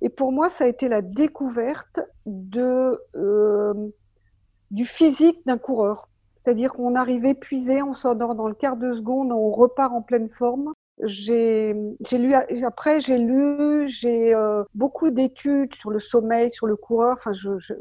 [0.03, 3.74] Et pour moi, ça a été la découverte de euh,
[4.71, 6.09] du physique d'un coureur.
[6.49, 10.31] C'est-à-dire qu'on arrive épuisé, on s'endort dans le quart de seconde, on repart en pleine
[10.31, 10.73] forme.
[11.05, 11.75] J'ai
[12.12, 17.16] lu après j'ai lu j'ai euh, beaucoup d'études sur le sommeil sur le coureur.
[17.19, 17.33] Enfin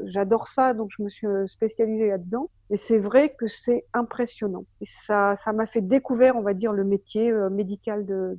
[0.04, 2.48] j'adore ça donc je me suis euh, spécialisée là-dedans.
[2.70, 4.64] Et c'est vrai que c'est impressionnant.
[4.80, 8.38] Et ça ça m'a fait découvrir on va dire le métier euh, médical de,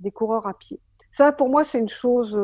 [0.00, 0.80] des coureurs à pied.
[1.12, 2.38] Ça pour moi c'est une chose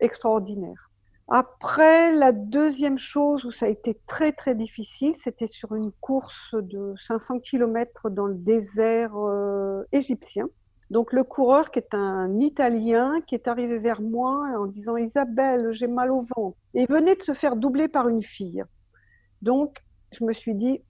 [0.00, 0.90] extraordinaire
[1.28, 6.54] après, la deuxième chose où ça a été très très difficile, c'était sur une course
[6.54, 10.46] de 500 km dans le désert euh, égyptien.
[10.90, 15.72] Donc le coureur, qui est un Italien, qui est arrivé vers moi en disant Isabelle,
[15.72, 16.56] j'ai mal au ventre.
[16.74, 18.62] Et il venait de se faire doubler par une fille.
[19.42, 19.78] Donc
[20.16, 20.80] je me suis dit,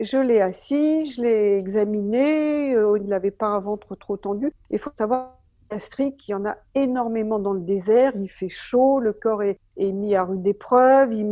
[0.00, 4.52] je l'ai assis, je l'ai examiné, euh, il n'avait pas un ventre trop tendu.
[4.68, 5.38] Il faut savoir
[5.70, 9.58] gastrique, il y en a énormément dans le désert, il fait chaud, le corps est,
[9.78, 11.26] mis à rude épreuve, il,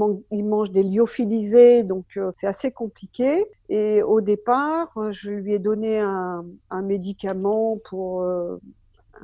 [0.45, 3.45] mange des lyophilisés, donc euh, c'est assez compliqué.
[3.69, 6.45] Et au départ, je lui ai donné un,
[6.83, 8.59] médicament pour euh,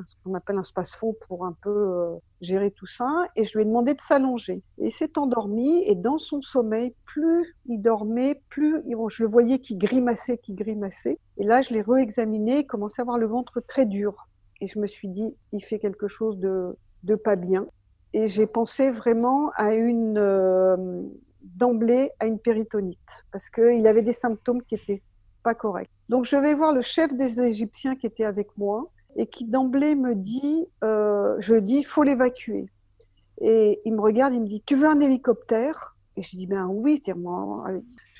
[0.05, 3.63] ce qu'on appelle un space-fond pour un peu euh, gérer tout ça, et je lui
[3.63, 4.63] ai demandé de s'allonger.
[4.79, 9.77] Il s'est endormi, et dans son sommeil, plus il dormait, plus je le voyais qui
[9.77, 11.19] grimaçait, qui grimaçait.
[11.37, 14.27] Et là, je l'ai réexaminé, il commençait à avoir le ventre très dur
[14.61, 16.77] et je me suis dit, il fait quelque chose de,
[17.17, 17.67] pas bien.
[18.13, 21.03] Et j'ai pensé vraiment à une, euh,
[21.43, 25.03] d'emblée, à une péritonite, parce qu'il avait des symptômes qui étaient
[25.43, 25.91] pas corrects.
[26.09, 29.95] Donc je vais voir le chef des Égyptiens qui était avec moi et qui d'emblée
[29.95, 32.67] me dit, euh, je dis, faut l'évacuer.
[33.41, 35.97] Et il me regarde, il me dit, tu veux un hélicoptère?
[36.17, 37.65] Et je dis, ben oui, moi,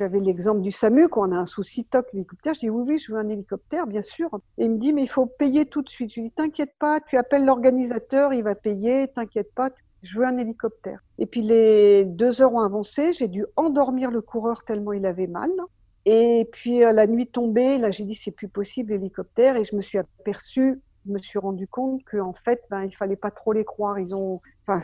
[0.01, 2.55] j'avais l'exemple du SAMU, quand on a un souci, toc, l'hélicoptère.
[2.55, 4.31] Je dis oui, oui, je veux un hélicoptère, bien sûr.
[4.57, 6.11] Et il me dit, mais il faut payer tout de suite.
[6.15, 9.69] Je lui dis, t'inquiète pas, tu appelles l'organisateur, il va payer, t'inquiète pas,
[10.03, 11.01] je veux un hélicoptère.
[11.19, 15.27] Et puis les deux heures ont avancé, j'ai dû endormir le coureur tellement il avait
[15.27, 15.51] mal.
[16.07, 19.77] Et puis euh, la nuit tombée, là j'ai dit c'est plus possible l'hélicoptère et je
[19.77, 23.53] me suis aperçue, je me suis rendu compte qu'en fait ben il fallait pas trop
[23.53, 23.99] les croire.
[23.99, 24.81] Ils ont, enfin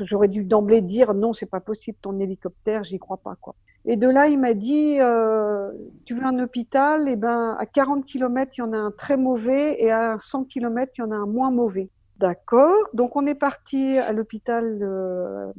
[0.00, 3.54] j'aurais dû d'emblée dire non c'est pas possible ton hélicoptère, j'y crois pas quoi.
[3.90, 5.72] Et de là, il m'a dit, euh,
[6.04, 7.08] tu veux un hôpital?
[7.08, 10.44] Eh ben, à 40 km, il y en a un très mauvais et à 100
[10.44, 11.88] km, il y en a un moins mauvais.
[12.18, 12.76] D'accord.
[12.92, 15.50] Donc, on est parti à l'hôpital euh,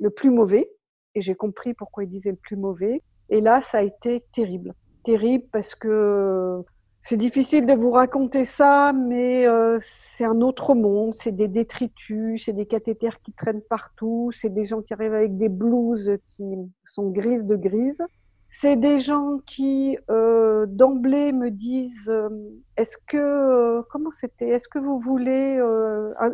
[0.00, 0.70] le plus mauvais.
[1.14, 3.02] Et j'ai compris pourquoi il disait le plus mauvais.
[3.30, 4.74] Et là, ça a été terrible.
[5.02, 6.62] Terrible parce que
[7.08, 11.14] c'est difficile de vous raconter ça, mais euh, c'est un autre monde.
[11.14, 15.38] C'est des détritus, c'est des cathéters qui traînent partout, c'est des gens qui arrivent avec
[15.38, 16.44] des blouses qui
[16.84, 18.02] sont grises de grises.
[18.46, 22.28] C'est des gens qui euh, d'emblée me disent euh,
[22.76, 24.50] est-ce que comment c'était?
[24.50, 25.58] Est-ce que vous voulez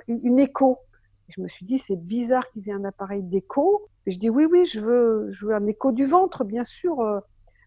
[0.09, 0.79] une écho?
[1.29, 3.89] Je me suis dit c'est bizarre qu'ils aient un appareil d'écho.
[4.09, 7.23] Je dis oui oui je veux je veux un écho du ventre bien sûr.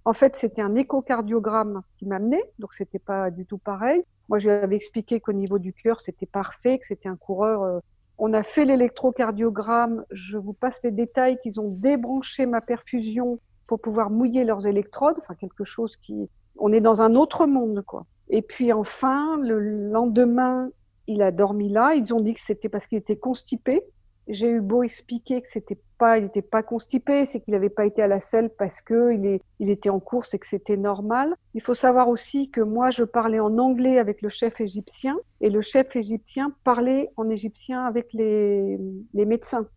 [0.07, 4.01] En fait c'était un échocardiogramme qui m'amenait donc c'était pas du tout pareil.
[4.29, 7.81] Moi je lui avais expliqué qu'au niveau du cœur c'était parfait que c'était un coureur
[8.17, 10.05] on a fait l'électrocardiogramme.
[10.11, 15.17] Je vous passe les détails qu'ils ont débranché ma perfusion pour pouvoir mouiller leurs électrodes,
[15.19, 18.05] enfin quelque chose qui, on est dans un autre monde quoi.
[18.29, 20.69] Et puis enfin, le lendemain,
[21.07, 21.95] il a dormi là.
[21.95, 23.83] Ils ont dit que c'était parce qu'il était constipé.
[24.27, 27.85] J'ai eu beau expliquer que c'était pas, il n'était pas constipé, c'est qu'il n'avait pas
[27.85, 30.77] été à la selle parce que il, est, il était en course et que c'était
[30.77, 31.33] normal.
[31.53, 35.49] Il faut savoir aussi que moi, je parlais en anglais avec le chef égyptien et
[35.49, 38.77] le chef égyptien parlait en égyptien avec les,
[39.13, 39.67] les médecins.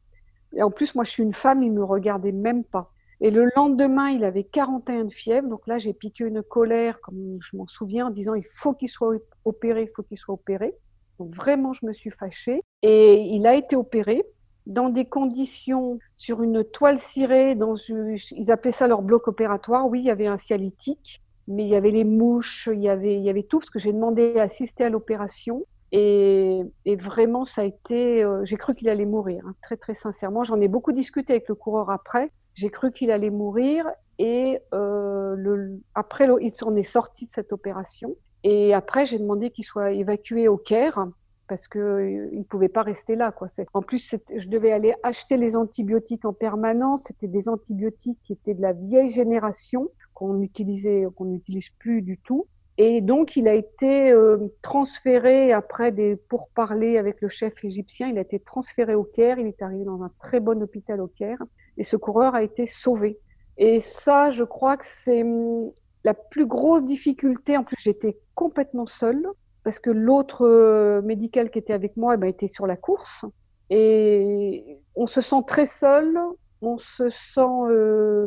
[0.57, 2.93] Et en plus, moi, je suis une femme, il me regardait même pas.
[3.21, 5.49] Et le lendemain, il avait 41 de fièvre.
[5.49, 8.89] Donc là, j'ai piqué une colère, comme je m'en souviens, en disant il faut qu'il
[8.89, 10.75] soit opéré, il faut qu'il soit opéré.
[11.19, 12.63] Donc vraiment, je me suis fâchée.
[12.83, 14.25] Et il a été opéré
[14.67, 19.89] dans des conditions sur une toile cirée, ils appelaient ça leur bloc opératoire.
[19.89, 23.43] Oui, il y avait un cialytique, mais il y avait les mouches, il y avait,
[23.43, 25.65] tout, parce que j'ai demandé à assister à l'opération.
[25.93, 26.63] Et,
[26.99, 28.23] vraiment, ça a été.
[28.23, 30.45] Euh, j'ai cru qu'il allait mourir, hein, très très sincèrement.
[30.45, 32.31] J'en ai beaucoup discuté avec le coureur après.
[32.55, 33.87] J'ai cru qu'il allait mourir
[34.19, 38.15] et euh, après, il s'en est sorti de cette opération.
[38.45, 41.07] Et après, j'ai demandé qu'il soit évacué au Caire
[41.51, 43.35] parce qu'il euh, ne pouvait pas rester là.
[43.75, 47.03] En plus, je devais aller acheter les antibiotiques en permanence.
[47.09, 52.19] C'était des antibiotiques qui étaient de la vieille génération qu'on utilisait, qu'on n'utilise plus du
[52.19, 52.47] tout.
[52.79, 58.07] Et donc, il a été euh, transféré après des pourparlers avec le chef égyptien.
[58.09, 59.41] Il a été transféré au Caire.
[59.41, 61.43] Il est arrivé dans un très bon hôpital au Caire
[61.79, 63.19] et ce coureur a été sauvé.
[63.59, 65.73] Et ça, je crois que c'est hum,
[66.05, 67.57] la plus grosse difficulté.
[67.57, 69.27] En plus, j'étais complètement seule
[69.65, 73.25] parce que l'autre euh, médical qui était avec moi eh ben, était sur la course.
[73.69, 76.19] Et on se sent très seul,
[76.61, 78.27] on se sent euh,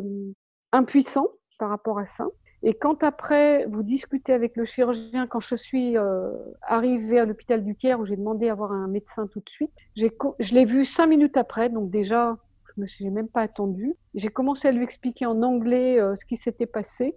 [0.72, 1.28] impuissant
[1.58, 2.26] par rapport à ça.
[2.62, 6.30] Et quand après, vous discutez avec le chirurgien, quand je suis euh,
[6.62, 9.72] arrivée à l'hôpital du Caire, où j'ai demandé à voir un médecin tout de suite,
[9.96, 12.38] je l'ai vu cinq minutes après, donc déjà,
[12.74, 13.94] je me suis même pas attendue.
[14.14, 17.14] J'ai commencé à lui expliquer en anglais ce qui s'était passé.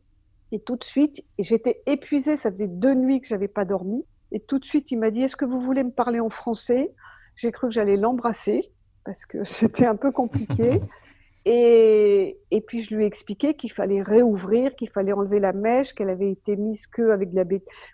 [0.52, 4.06] Et tout de suite, j'étais épuisée, ça faisait deux nuits que j'avais pas dormi.
[4.32, 6.94] Et tout de suite, il m'a dit, est-ce que vous voulez me parler en français?
[7.36, 8.72] J'ai cru que j'allais l'embrasser
[9.04, 10.82] parce que c'était un peu compliqué.
[11.50, 15.94] Et, et, puis je lui ai expliqué qu'il fallait réouvrir, qu'il fallait enlever la mèche,
[15.94, 17.46] qu'elle avait été mise que avec la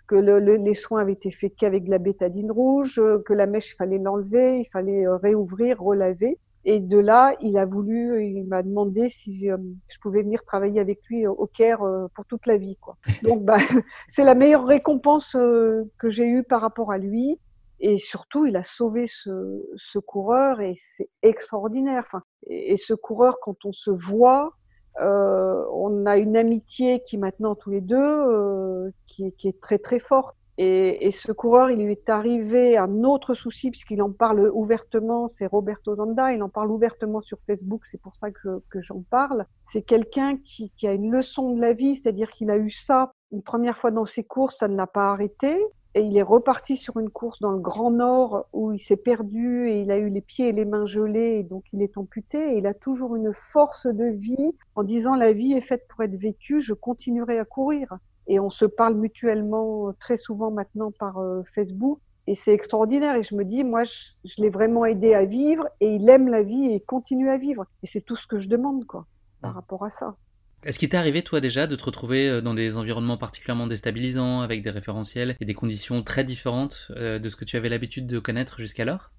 [0.08, 3.70] que le, les soins avaient été faits qu'avec de la bétadine rouge, que la mèche
[3.70, 6.36] il fallait l'enlever, il fallait euh, réouvrir, relaver.
[6.64, 9.58] Et de là, il a voulu, il m'a demandé si euh,
[9.88, 12.76] je pouvais venir travailler avec lui au Caire euh, pour toute la vie.
[12.76, 12.96] Quoi.
[13.22, 13.58] Donc, bah,
[14.08, 17.38] c'est la meilleure récompense euh, que j'ai eue par rapport à lui.
[17.80, 22.04] Et surtout, il a sauvé ce, ce coureur et c'est extraordinaire.
[22.06, 24.54] Enfin, et, et, ce coureur, quand on se voit,
[25.00, 29.78] euh, on a une amitié qui maintenant tous les deux, euh, qui, qui, est très
[29.78, 30.36] très forte.
[30.56, 35.46] Et, ce coureur, il lui est arrivé un autre souci, puisqu'il en parle ouvertement, c'est
[35.46, 39.46] Roberto Zanda, il en parle ouvertement sur Facebook, c'est pour ça que, que j'en parle.
[39.64, 43.12] C'est quelqu'un qui, qui, a une leçon de la vie, c'est-à-dire qu'il a eu ça
[43.32, 45.56] une première fois dans ses courses, ça ne l'a pas arrêté,
[45.96, 49.68] et il est reparti sur une course dans le Grand Nord où il s'est perdu
[49.68, 52.52] et il a eu les pieds et les mains gelés, et donc il est amputé,
[52.52, 56.04] et il a toujours une force de vie en disant la vie est faite pour
[56.04, 61.18] être vécue, je continuerai à courir et on se parle mutuellement très souvent maintenant par
[61.18, 62.00] euh, Facebook.
[62.26, 63.16] Et c'est extraordinaire.
[63.16, 63.92] Et je me dis, moi, je,
[64.24, 67.66] je l'ai vraiment aidé à vivre et il aime la vie et continue à vivre.
[67.82, 69.06] Et c'est tout ce que je demande, quoi,
[69.42, 69.54] par mmh.
[69.54, 70.16] rapport à ça.
[70.64, 74.40] Est-ce qu'il t'est arrivé, toi, déjà, de te retrouver euh, dans des environnements particulièrement déstabilisants,
[74.40, 78.06] avec des référentiels et des conditions très différentes euh, de ce que tu avais l'habitude
[78.06, 79.10] de connaître jusqu'alors?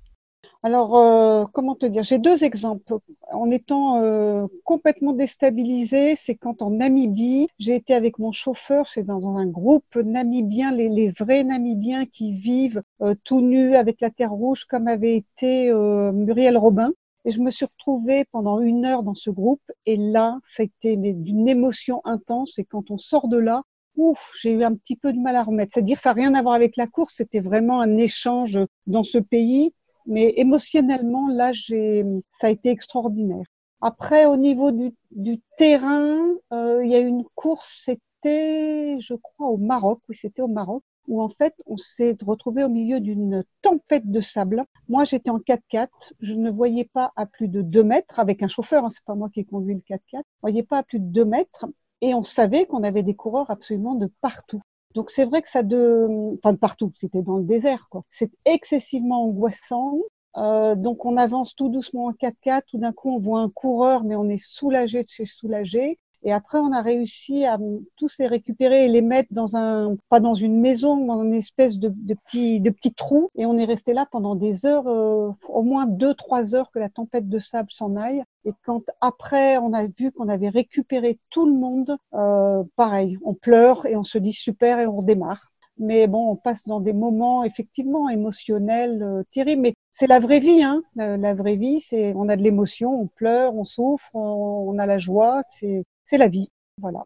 [0.64, 2.98] Alors, euh, comment te dire J'ai deux exemples.
[3.32, 9.04] En étant euh, complètement déstabilisée, c'est quand en Namibie, j'ai été avec mon chauffeur, c'est
[9.04, 14.10] dans un groupe namibien, les, les vrais Namibiens qui vivent euh, tout nus avec la
[14.10, 16.92] terre rouge, comme avait été euh, Muriel Robin.
[17.26, 19.62] Et je me suis retrouvée pendant une heure dans ce groupe.
[19.86, 22.60] Et là, ça a été d'une émotion intense.
[22.60, 23.64] Et quand on sort de là,
[23.98, 25.72] ouf, j'ai eu un petit peu de mal à remettre.
[25.74, 27.16] C'est-à-dire, ça n'a rien à voir avec la course.
[27.18, 29.74] C'était vraiment un échange dans ce pays
[30.06, 33.46] mais émotionnellement, là, j'ai, ça a été extraordinaire.
[33.82, 36.18] Après, au niveau du, du terrain,
[36.54, 40.00] euh, il y a une course, c'était, je crois, au Maroc.
[40.10, 44.22] Oui, c'était au Maroc où en fait on s'est retrouvé au milieu d'une tempête de
[44.22, 44.64] sable.
[44.90, 48.48] Moi j'étais en 4x4, je ne voyais pas à plus de 2 mètres avec un
[48.48, 51.00] chauffeur, hein, c'est pas moi qui ai conduit le 4x4, je voyais pas à plus
[51.00, 51.66] de 2 mètres
[52.02, 54.62] et on savait qu'on avait des coureurs absolument de partout.
[54.96, 58.04] Donc c'est vrai que ça de, enfin de partout, c'était dans le désert quoi.
[58.12, 60.00] C'est excessivement angoissant.
[60.38, 64.04] Euh, donc on avance tout doucement en 4x4, tout d'un coup on voit un coureur,
[64.04, 66.00] mais on est soulagé de chez soulagé.
[66.26, 67.60] Et après, on a réussi à
[67.98, 71.36] tous les récupérer et les mettre dans un, pas dans une maison, mais dans une
[71.36, 73.30] espèce de, de petit, de petits trous.
[73.36, 76.80] Et on est resté là pendant des heures, euh, au moins deux, trois heures que
[76.80, 78.24] la tempête de sable s'en aille.
[78.44, 83.36] Et quand après, on a vu qu'on avait récupéré tout le monde, euh, pareil, on
[83.36, 85.52] pleure et on se dit super et on redémarre.
[85.78, 89.62] Mais bon, on passe dans des moments effectivement émotionnels euh, terribles.
[89.62, 90.82] Mais c'est la vraie vie, hein.
[90.96, 94.88] La, vraie vie, c'est on a de l'émotion, on pleure, on souffre, on, on a
[94.88, 95.44] la joie.
[95.60, 96.50] C'est c'est la vie.
[96.80, 97.04] Voilà.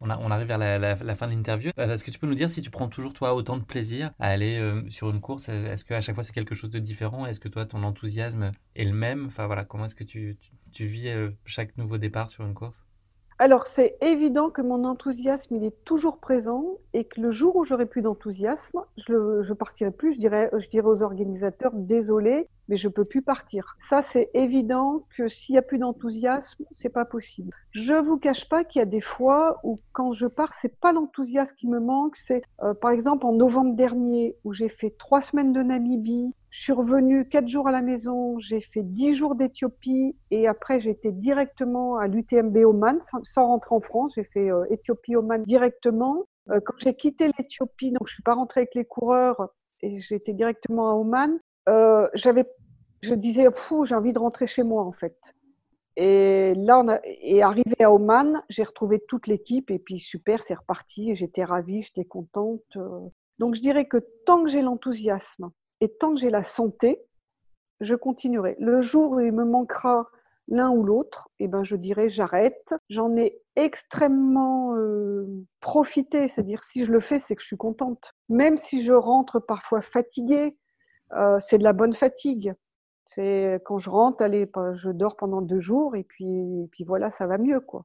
[0.00, 1.70] On, arrive vers la, fin de l'interview.
[1.78, 4.12] Euh, est-ce que tu peux nous dire si tu prends toujours toi autant de plaisir
[4.18, 5.48] à aller euh, sur une course?
[5.48, 7.24] Est-ce qu'à chaque fois c'est quelque chose de différent?
[7.24, 9.26] Est-ce que toi ton enthousiasme est le même?
[9.26, 10.36] Enfin voilà, comment est-ce que tu,
[10.78, 12.83] vis euh, chaque nouveau départ sur une course?
[13.38, 17.64] Alors, c'est évident que mon enthousiasme, il est toujours présent et que le jour où
[17.64, 20.12] j'aurai plus d'enthousiasme, je partirai plus.
[20.14, 23.76] Je dirais, je aux organisateurs, désolé, mais je peux plus partir.
[23.78, 27.52] Ça, c'est évident que s'il y a plus d'enthousiasme, c'est pas possible.
[27.72, 30.92] Je vous cache pas qu'il y a des fois où quand je pars, c'est pas
[30.92, 32.16] l'enthousiasme qui me manque.
[32.16, 36.60] C'est, euh, par exemple, en novembre dernier, où j'ai fait trois semaines de Namibie, je
[36.60, 41.10] suis revenue quatre jours à la maison, j'ai fait dix jours d'Éthiopie et après j'étais
[41.10, 44.12] directement à l'UTMB Oman sans, rentrer en France.
[44.14, 46.26] J'ai fait euh, Éthiopie-Oman directement.
[46.50, 49.48] Euh, quand j'ai quitté l'Éthiopie, donc je suis pas rentrée avec les coureurs
[49.80, 52.48] et j'étais directement à Oman, euh, j'avais,
[53.02, 55.18] je disais, fou, j'ai envie de rentrer chez moi en fait.
[55.96, 60.54] Et là, on et arrivé à Oman, j'ai retrouvé toute l'équipe et puis super, c'est
[60.54, 61.16] reparti.
[61.16, 62.78] J'étais ravie, j'étais contente.
[63.40, 65.50] Donc je dirais que tant que j'ai l'enthousiasme,
[65.80, 67.04] et tant que j'ai la santé,
[67.80, 68.56] je continuerai.
[68.58, 70.08] Le jour où il me manquera
[70.48, 72.74] l'un ou l'autre, eh ben, je dirais j'arrête.
[72.88, 75.26] J'en ai extrêmement euh,
[75.60, 78.14] profité, c'est-à-dire si je le fais, c'est que je suis contente.
[78.28, 80.56] Même si je rentre parfois fatiguée,
[81.12, 82.54] euh, c'est de la bonne fatigue.
[83.04, 87.26] C'est quand je rentre, allez, je dors pendant deux jours et puis, puis voilà, ça
[87.26, 87.84] va mieux, quoi.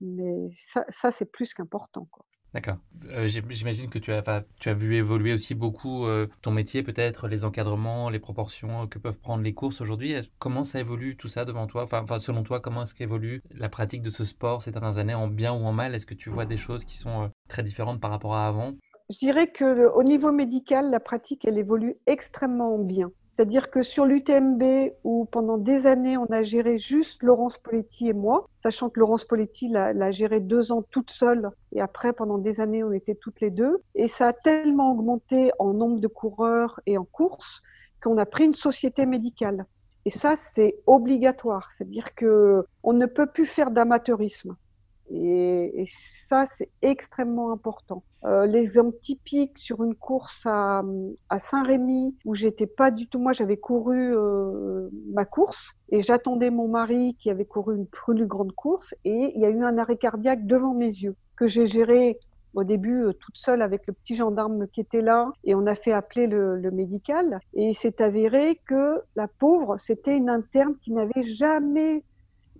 [0.00, 2.24] Mais ça, ça c'est plus qu'important, quoi.
[2.52, 2.78] D'accord.
[3.10, 7.28] Euh, j'imagine que tu as, tu as vu évoluer aussi beaucoup euh, ton métier, peut-être
[7.28, 10.14] les encadrements, les proportions que peuvent prendre les courses aujourd'hui.
[10.38, 11.86] Comment ça évolue tout ça devant toi?
[11.92, 15.28] Enfin, selon toi, comment est-ce qu'évolue la pratique de ce sport ces dernières années, en
[15.28, 15.94] bien ou en mal?
[15.94, 18.72] Est-ce que tu vois des choses qui sont euh, très différentes par rapport à avant?
[19.10, 23.10] Je dirais que au niveau médical, la pratique, elle évolue extrêmement bien.
[23.40, 28.12] C'est-à-dire que sur l'UTMB, où pendant des années on a géré juste Laurence Poletti et
[28.12, 32.60] moi, sachant que Laurence Poletti l'a géré deux ans toute seule, et après pendant des
[32.60, 36.80] années on était toutes les deux, et ça a tellement augmenté en nombre de coureurs
[36.84, 37.62] et en courses
[38.02, 39.64] qu'on a pris une société médicale.
[40.04, 41.70] Et ça, c'est obligatoire.
[41.72, 44.54] C'est-à-dire que on ne peut plus faire d'amateurisme.
[45.12, 45.84] Et,
[46.28, 48.02] ça, c'est extrêmement important.
[48.24, 50.82] Euh, L'exemple typique sur une course à,
[51.38, 56.68] Saint-Rémy, où j'étais pas du tout, moi j'avais couru euh, ma course et j'attendais mon
[56.68, 59.96] mari qui avait couru une plus grande course et il y a eu un arrêt
[59.96, 62.18] cardiaque devant mes yeux que j'ai géré
[62.54, 65.74] au début euh, toute seule avec le petit gendarme qui était là et on a
[65.74, 70.76] fait appeler le, le médical et il s'est avéré que la pauvre, c'était une interne
[70.82, 72.04] qui n'avait jamais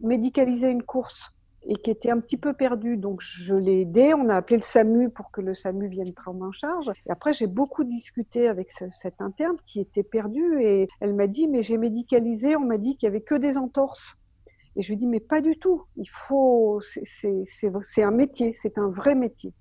[0.01, 1.33] médicalisé une course
[1.67, 2.97] et qui était un petit peu perdu.
[2.97, 4.15] Donc, je l'ai aidé.
[4.15, 6.91] On a appelé le SAMU pour que le SAMU vienne prendre en charge.
[7.07, 11.49] Et après, j'ai beaucoup discuté avec cette interne qui était perdue et elle m'a dit,
[11.49, 12.57] mais j'ai médicalisé.
[12.57, 14.15] On m'a dit qu'il y avait que des entorses.
[14.77, 15.83] Et je lui ai dit, mais pas du tout.
[15.97, 19.53] Il faut, c'est un métier, c'est un vrai métier.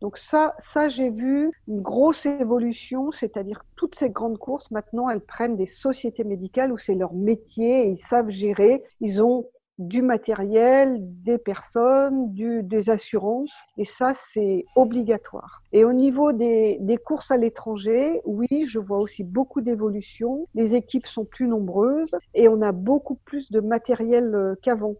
[0.00, 5.20] Donc ça, ça j'ai vu une grosse évolution, c'est-à-dire toutes ces grandes courses, maintenant, elles
[5.20, 8.82] prennent des sociétés médicales où c'est leur métier et ils savent gérer.
[9.00, 9.46] Ils ont
[9.80, 15.62] du matériel, des personnes, des assurances, et ça, c'est obligatoire.
[15.72, 20.46] Et au niveau des, courses à l'étranger, oui, je vois aussi beaucoup d'évolution.
[20.54, 24.96] Les équipes sont plus nombreuses et on a beaucoup plus de matériel euh, qu'avant.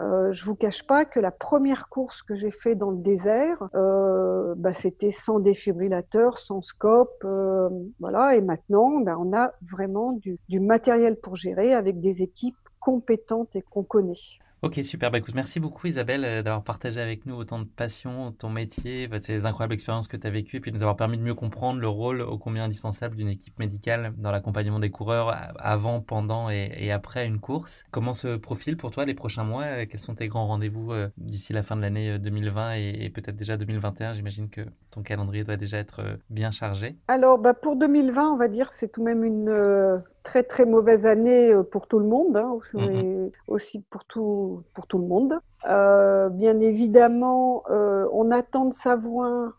[0.00, 3.68] Euh, je vous cache pas que la première course que j'ai fait dans le désert,
[3.74, 7.68] euh, bah, c'était sans défibrillateur, sans scope, euh,
[8.00, 8.36] voilà.
[8.36, 13.62] Et maintenant, bah, on a vraiment du matériel pour gérer avec des équipes compétente et
[13.62, 14.14] qu'on connaît.
[14.60, 15.10] Ok, super.
[15.10, 19.08] Bah, écoute, merci beaucoup Isabelle euh, d'avoir partagé avec nous autant de passion, ton métier,
[19.08, 21.34] bah, ces incroyables expériences que tu as vécues et puis nous avoir permis de mieux
[21.34, 26.48] comprendre le rôle ô combien indispensable d'une équipe médicale dans l'accompagnement des coureurs avant, pendant
[26.48, 27.84] et, après une course.
[27.90, 31.08] Comment se profilent pour toi les prochains mois euh, Quels sont tes grands rendez-vous euh,
[31.18, 35.58] d'ici la fin de l'année 2020 et, peut-être déjà 2021 J'imagine que ton calendrier doit
[35.58, 36.96] déjà être bien chargé.
[37.08, 40.64] Alors, bah, pour 2020, on va dire que c'est tout de même une très très
[40.64, 43.30] mauvaise année euh, pour tout le monde, hein, mm-hmm.
[43.46, 45.38] aussi pour tout, pour tout le monde.
[45.68, 49.52] Euh, bien évidemment, euh, on attend de savoir,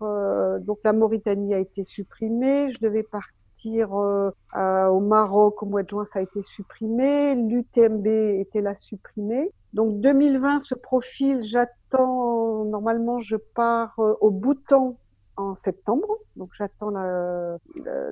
[0.60, 6.06] donc la Mauritanie a été supprimée, je devais partir au Maroc au mois de juin,
[6.06, 9.52] ça a été supprimé, l'UTMB était là supprimé.
[9.74, 14.98] Donc 2020 ce profil, j'attends, normalement je pars au Bhoutan
[15.38, 16.08] en septembre.
[16.36, 16.92] Donc j'attends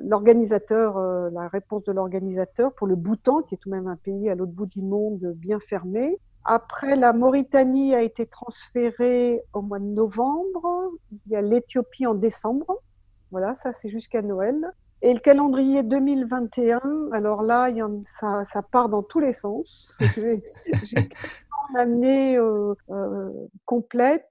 [0.04, 3.96] l'organisateur, euh, la, réponse de l'organisateur pour le Bhoutan, qui est tout de même un
[3.96, 6.20] pays à l'autre bout du monde bien fermé.
[6.46, 10.92] Après, la Mauritanie a été transférée au mois de novembre.
[11.26, 12.80] Il y a l'Éthiopie en décembre.
[13.32, 14.72] Voilà, ça c'est jusqu'à Noël.
[15.02, 16.80] Et le calendrier 2021,
[17.12, 19.98] alors là, il y en, ça, ça, part dans tous les sens.
[20.16, 20.42] J'ai
[21.70, 23.30] une année euh, euh,
[23.66, 24.30] complète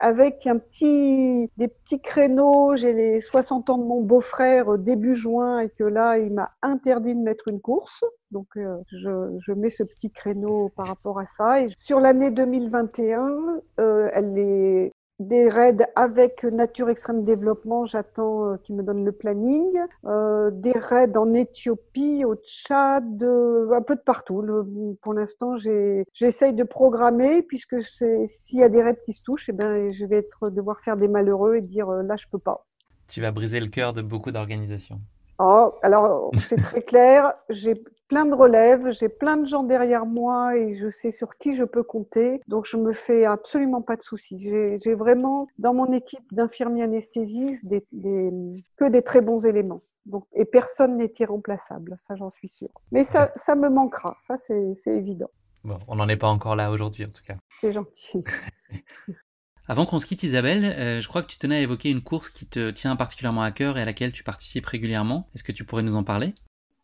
[0.00, 2.74] avec un petit, des petits créneaux.
[2.74, 6.50] J'ai les 60 ans de mon beau-frère euh, début juin et que là, il m'a
[6.62, 8.02] interdit de mettre une course.
[8.30, 11.60] Donc, euh, je, je, mets ce petit créneau par rapport à ça.
[11.60, 18.56] Et sur l'année 2021, euh, elle est des raids avec Nature Extrême Développement, j'attends euh,
[18.56, 19.68] qu'ils me donnent le planning,
[20.06, 24.42] euh, des raids en Éthiopie, au Tchad, euh, un peu de partout.
[25.02, 29.52] pour l'instant, j'essaye de programmer puisque s'il y a des raids qui se touchent, eh
[29.52, 32.66] ben, je vais être, devoir faire des malheureux et dire là, je peux pas.
[33.06, 35.00] Tu vas briser le cœur de beaucoup d'organisations.
[35.38, 37.34] Oh, alors, c'est très clair.
[37.48, 37.74] J'ai
[38.10, 41.62] plein de relèves, j'ai plein de gens derrière moi et je sais sur qui je
[41.62, 42.40] peux compter.
[42.48, 44.36] Donc, je me fais absolument pas de soucis.
[44.36, 47.86] J'ai vraiment, dans mon équipe d'infirmiers anesthésistes, des,
[48.76, 49.82] que des très bons éléments.
[50.06, 52.72] Donc, et personne n'est irremplaçable, ça j'en suis sûre.
[52.90, 55.30] Mais ça, ça me manquera, ça c'est évident.
[55.62, 57.36] Bon, on n'en est pas encore là aujourd'hui en tout cas.
[57.60, 58.24] C'est gentil.
[59.68, 62.28] Avant qu'on se quitte Isabelle, euh, je crois que tu tenais à évoquer une course
[62.28, 65.28] qui te tient particulièrement à cœur et à laquelle tu participes régulièrement.
[65.34, 66.34] Est-ce que tu pourrais nous en parler?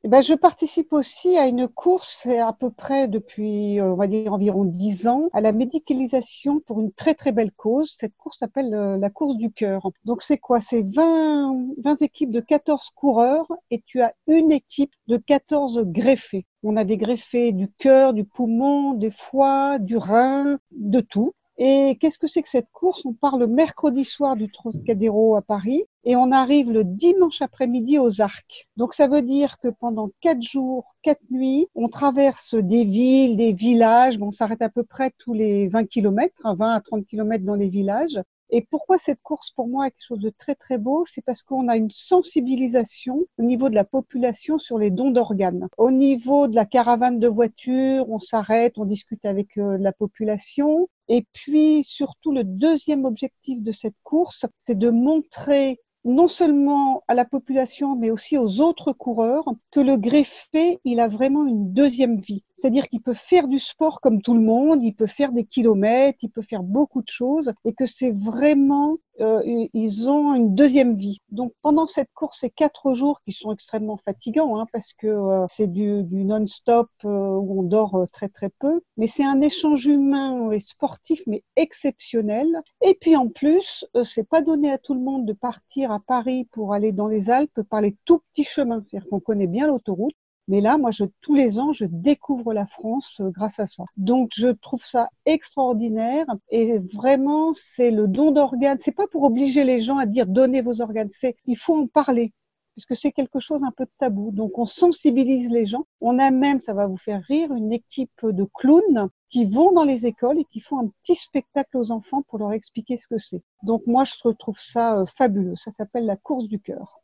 [0.04, 4.06] Eh ben, je participe aussi à une course à peu près depuis, euh, on va
[4.06, 7.96] dire, environ dix ans, à la médicalisation pour une très très belle cause.
[7.98, 9.90] Cette course s'appelle euh, la course du cœur.
[10.04, 10.60] Donc c'est quoi?
[10.60, 16.46] C'est 20, 20 équipes de 14 coureurs et tu as une équipe de 14 greffés.
[16.62, 21.32] On a des greffés du cœur, du poumon, des foie, du rein, de tout.
[21.58, 23.02] Et qu'est-ce que c'est que cette course?
[23.06, 27.98] On part le mercredi soir du Trocadéro à Paris et on arrive le dimanche après-midi
[27.98, 28.68] aux Arcs.
[28.76, 33.52] Donc ça veut dire que pendant quatre jours, quatre nuits, on traverse des villes, des
[33.54, 34.18] villages.
[34.18, 37.44] Bon, on s'arrête à peu près tous les 20 kilomètres, 20 hein, à 30 kilomètres
[37.44, 38.20] dans les villages.
[38.50, 41.04] Et pourquoi cette course pour moi est quelque chose de très très beau?
[41.06, 45.68] C'est parce qu'on a une sensibilisation au niveau de la population sur les dons d'organes.
[45.78, 50.88] Au niveau de la caravane de voitures, on s'arrête, on discute avec euh, la population.
[51.08, 57.14] Et puis surtout le deuxième objectif de cette course, c'est de montrer non seulement à
[57.14, 62.20] la population, mais aussi aux autres coureurs, que le greffé, il a vraiment une deuxième
[62.20, 62.44] vie.
[62.54, 66.18] C'est-à-dire qu'il peut faire du sport comme tout le monde, il peut faire des kilomètres,
[66.22, 70.96] il peut faire beaucoup de choses, et que c'est vraiment, euh, ils ont une deuxième
[70.96, 71.20] vie.
[71.30, 75.46] Donc pendant cette course, ces quatre jours qui sont extrêmement fatigants, hein, parce que euh,
[75.48, 79.86] c'est du, du non-stop euh, où on dort très très peu, mais c'est un échange
[79.86, 82.46] humain et sportif mais exceptionnel.
[82.82, 86.46] Et puis en plus, c'est pas donné à tout le monde de partir à Paris
[86.52, 90.14] pour aller dans les Alpes par les tout petits chemins, c'est-à-dire qu'on connaît bien l'autoroute.
[90.48, 93.84] Mais là, moi, je, tous les ans, je découvre la France euh, grâce à ça.
[93.96, 98.78] Donc, je trouve ça extraordinaire et vraiment, c'est le don d'organes.
[98.80, 101.10] C'est pas pour obliger les gens à dire donnez vos organes.
[101.12, 102.32] C'est il faut en parler
[102.76, 104.30] puisque c'est quelque chose un peu de tabou.
[104.32, 105.86] Donc, on sensibilise les gens.
[106.02, 109.84] On a même, ça va vous faire rire, une équipe de clowns qui vont dans
[109.84, 113.18] les écoles et qui font un petit spectacle aux enfants pour leur expliquer ce que
[113.18, 113.42] c'est.
[113.62, 115.56] Donc, moi, je trouve ça euh, fabuleux.
[115.56, 117.00] Ça s'appelle la course du cœur.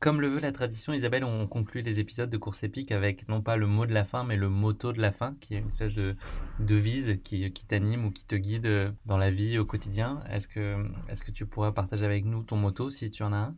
[0.00, 3.42] Comme le veut la tradition, Isabelle, on conclut les épisodes de course épique avec non
[3.42, 5.66] pas le mot de la fin, mais le motto de la fin, qui est une
[5.68, 6.16] espèce de
[6.58, 10.22] devise qui, qui t'anime ou qui te guide dans la vie au quotidien.
[10.30, 13.36] Est-ce que, est que tu pourrais partager avec nous ton motto si tu en as
[13.36, 13.56] un?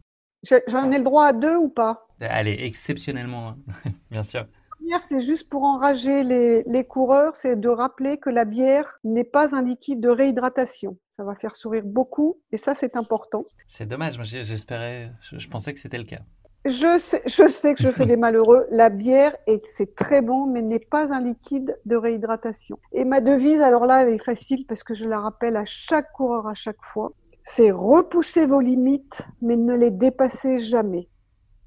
[0.66, 2.08] J'en ai le droit à deux ou pas?
[2.20, 3.58] Allez, exceptionnellement, hein.
[4.10, 4.40] bien sûr.
[4.40, 8.98] La première, c'est juste pour enrager les, les coureurs, c'est de rappeler que la bière
[9.04, 10.98] n'est pas un liquide de réhydratation.
[11.16, 13.44] Ça va faire sourire beaucoup et ça, c'est important.
[13.66, 16.20] C'est dommage, j'espérais, je, pensais que c'était le cas.
[16.64, 18.66] Je sais, je sais que je fais des malheureux.
[18.70, 22.78] La bière, c'est très bon, mais n'est pas un liquide de réhydratation.
[22.92, 26.12] Et ma devise, alors là, elle est facile parce que je la rappelle à chaque
[26.12, 27.12] coureur à chaque fois.
[27.42, 31.08] C'est repousser vos limites, mais ne les dépasser jamais.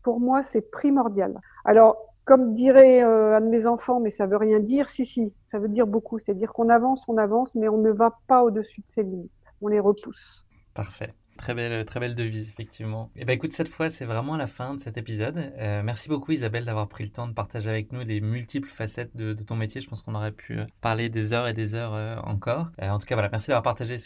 [0.02, 1.40] Pour moi, c'est primordial.
[1.66, 5.32] Alors, comme dirait euh, un de mes enfants, mais ça veut rien dire, si, si,
[5.52, 6.20] ça veut dire beaucoup.
[6.20, 9.54] C'est-à-dire qu'on avance, on avance, mais on ne va pas au-dessus de ses limites.
[9.62, 10.44] On les repousse.
[10.74, 11.14] Parfait.
[11.38, 13.10] Très belle, très belle devise, effectivement.
[13.16, 15.38] Et eh ben écoute, cette fois, c'est vraiment la fin de cet épisode.
[15.60, 19.16] Euh, merci beaucoup, Isabelle, d'avoir pris le temps de partager avec nous les multiples facettes
[19.16, 19.82] de, ton métier.
[19.82, 22.70] Je pense qu'on aurait pu euh, parler des heures et des heures euh, encore.
[22.82, 23.98] en tout cas, voilà, merci d'avoir partagé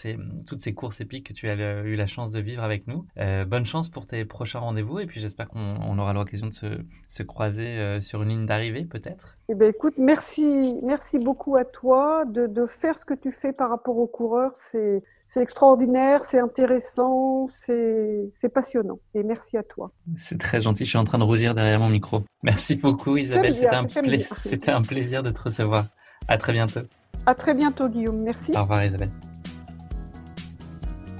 [0.47, 3.05] toutes ces courses épiques que tu as eu la chance de vivre avec nous.
[3.47, 6.65] bonne chance pour tes prochains rendez-vous et puis j'espère qu'on aura l'occasion de se,
[7.07, 9.37] se croiser sur une ligne d'arrivée, peut-être.
[9.49, 13.53] Eh ben écoute, merci, merci beaucoup à toi de, de faire ce que tu fais
[13.53, 14.51] par rapport aux coureurs.
[14.55, 18.99] C'est c'est extraordinaire, c'est intéressant, c'est passionnant.
[19.13, 19.91] Et merci à toi.
[20.17, 20.85] C'est très gentil.
[20.85, 22.23] Je suis en train de rougir derrière mon micro.
[22.41, 23.53] Merci beaucoup, Isabelle.
[23.53, 25.85] C'était un, un, plaisir de te recevoir.
[26.27, 26.79] À très bientôt.
[27.27, 28.21] À très bientôt, Guillaume.
[28.23, 28.53] Merci.
[28.55, 29.11] Au revoir, Isabelle.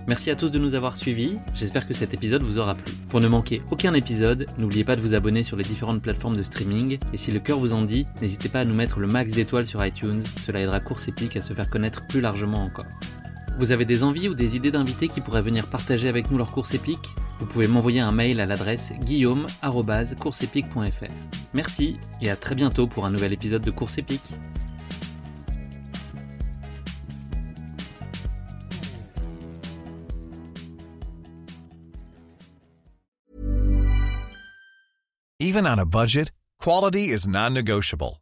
[0.08, 1.38] Merci à tous de nous avoir suivis.
[1.54, 2.92] J'espère que cet épisode vous aura plu.
[3.10, 6.42] Pour ne manquer aucun épisode, n'oubliez pas de vous abonner sur les différentes plateformes de
[6.42, 6.98] streaming.
[7.14, 9.68] Et si le cœur vous en dit, n'hésitez pas à nous mettre le max d'étoiles
[9.68, 10.24] sur iTunes.
[10.44, 12.88] Cela aidera Course Épique à se faire connaître plus largement encore.
[13.60, 16.54] Vous avez des envies ou des idées d'invités qui pourraient venir partager avec nous leur
[16.54, 21.14] course épique Vous pouvez m'envoyer un mail à l'adresse guillaume.courseepique.fr.
[21.54, 24.22] Merci et à très bientôt pour un nouvel épisode de Course épique.
[35.42, 38.22] Even on a budget, quality is non-negotiable.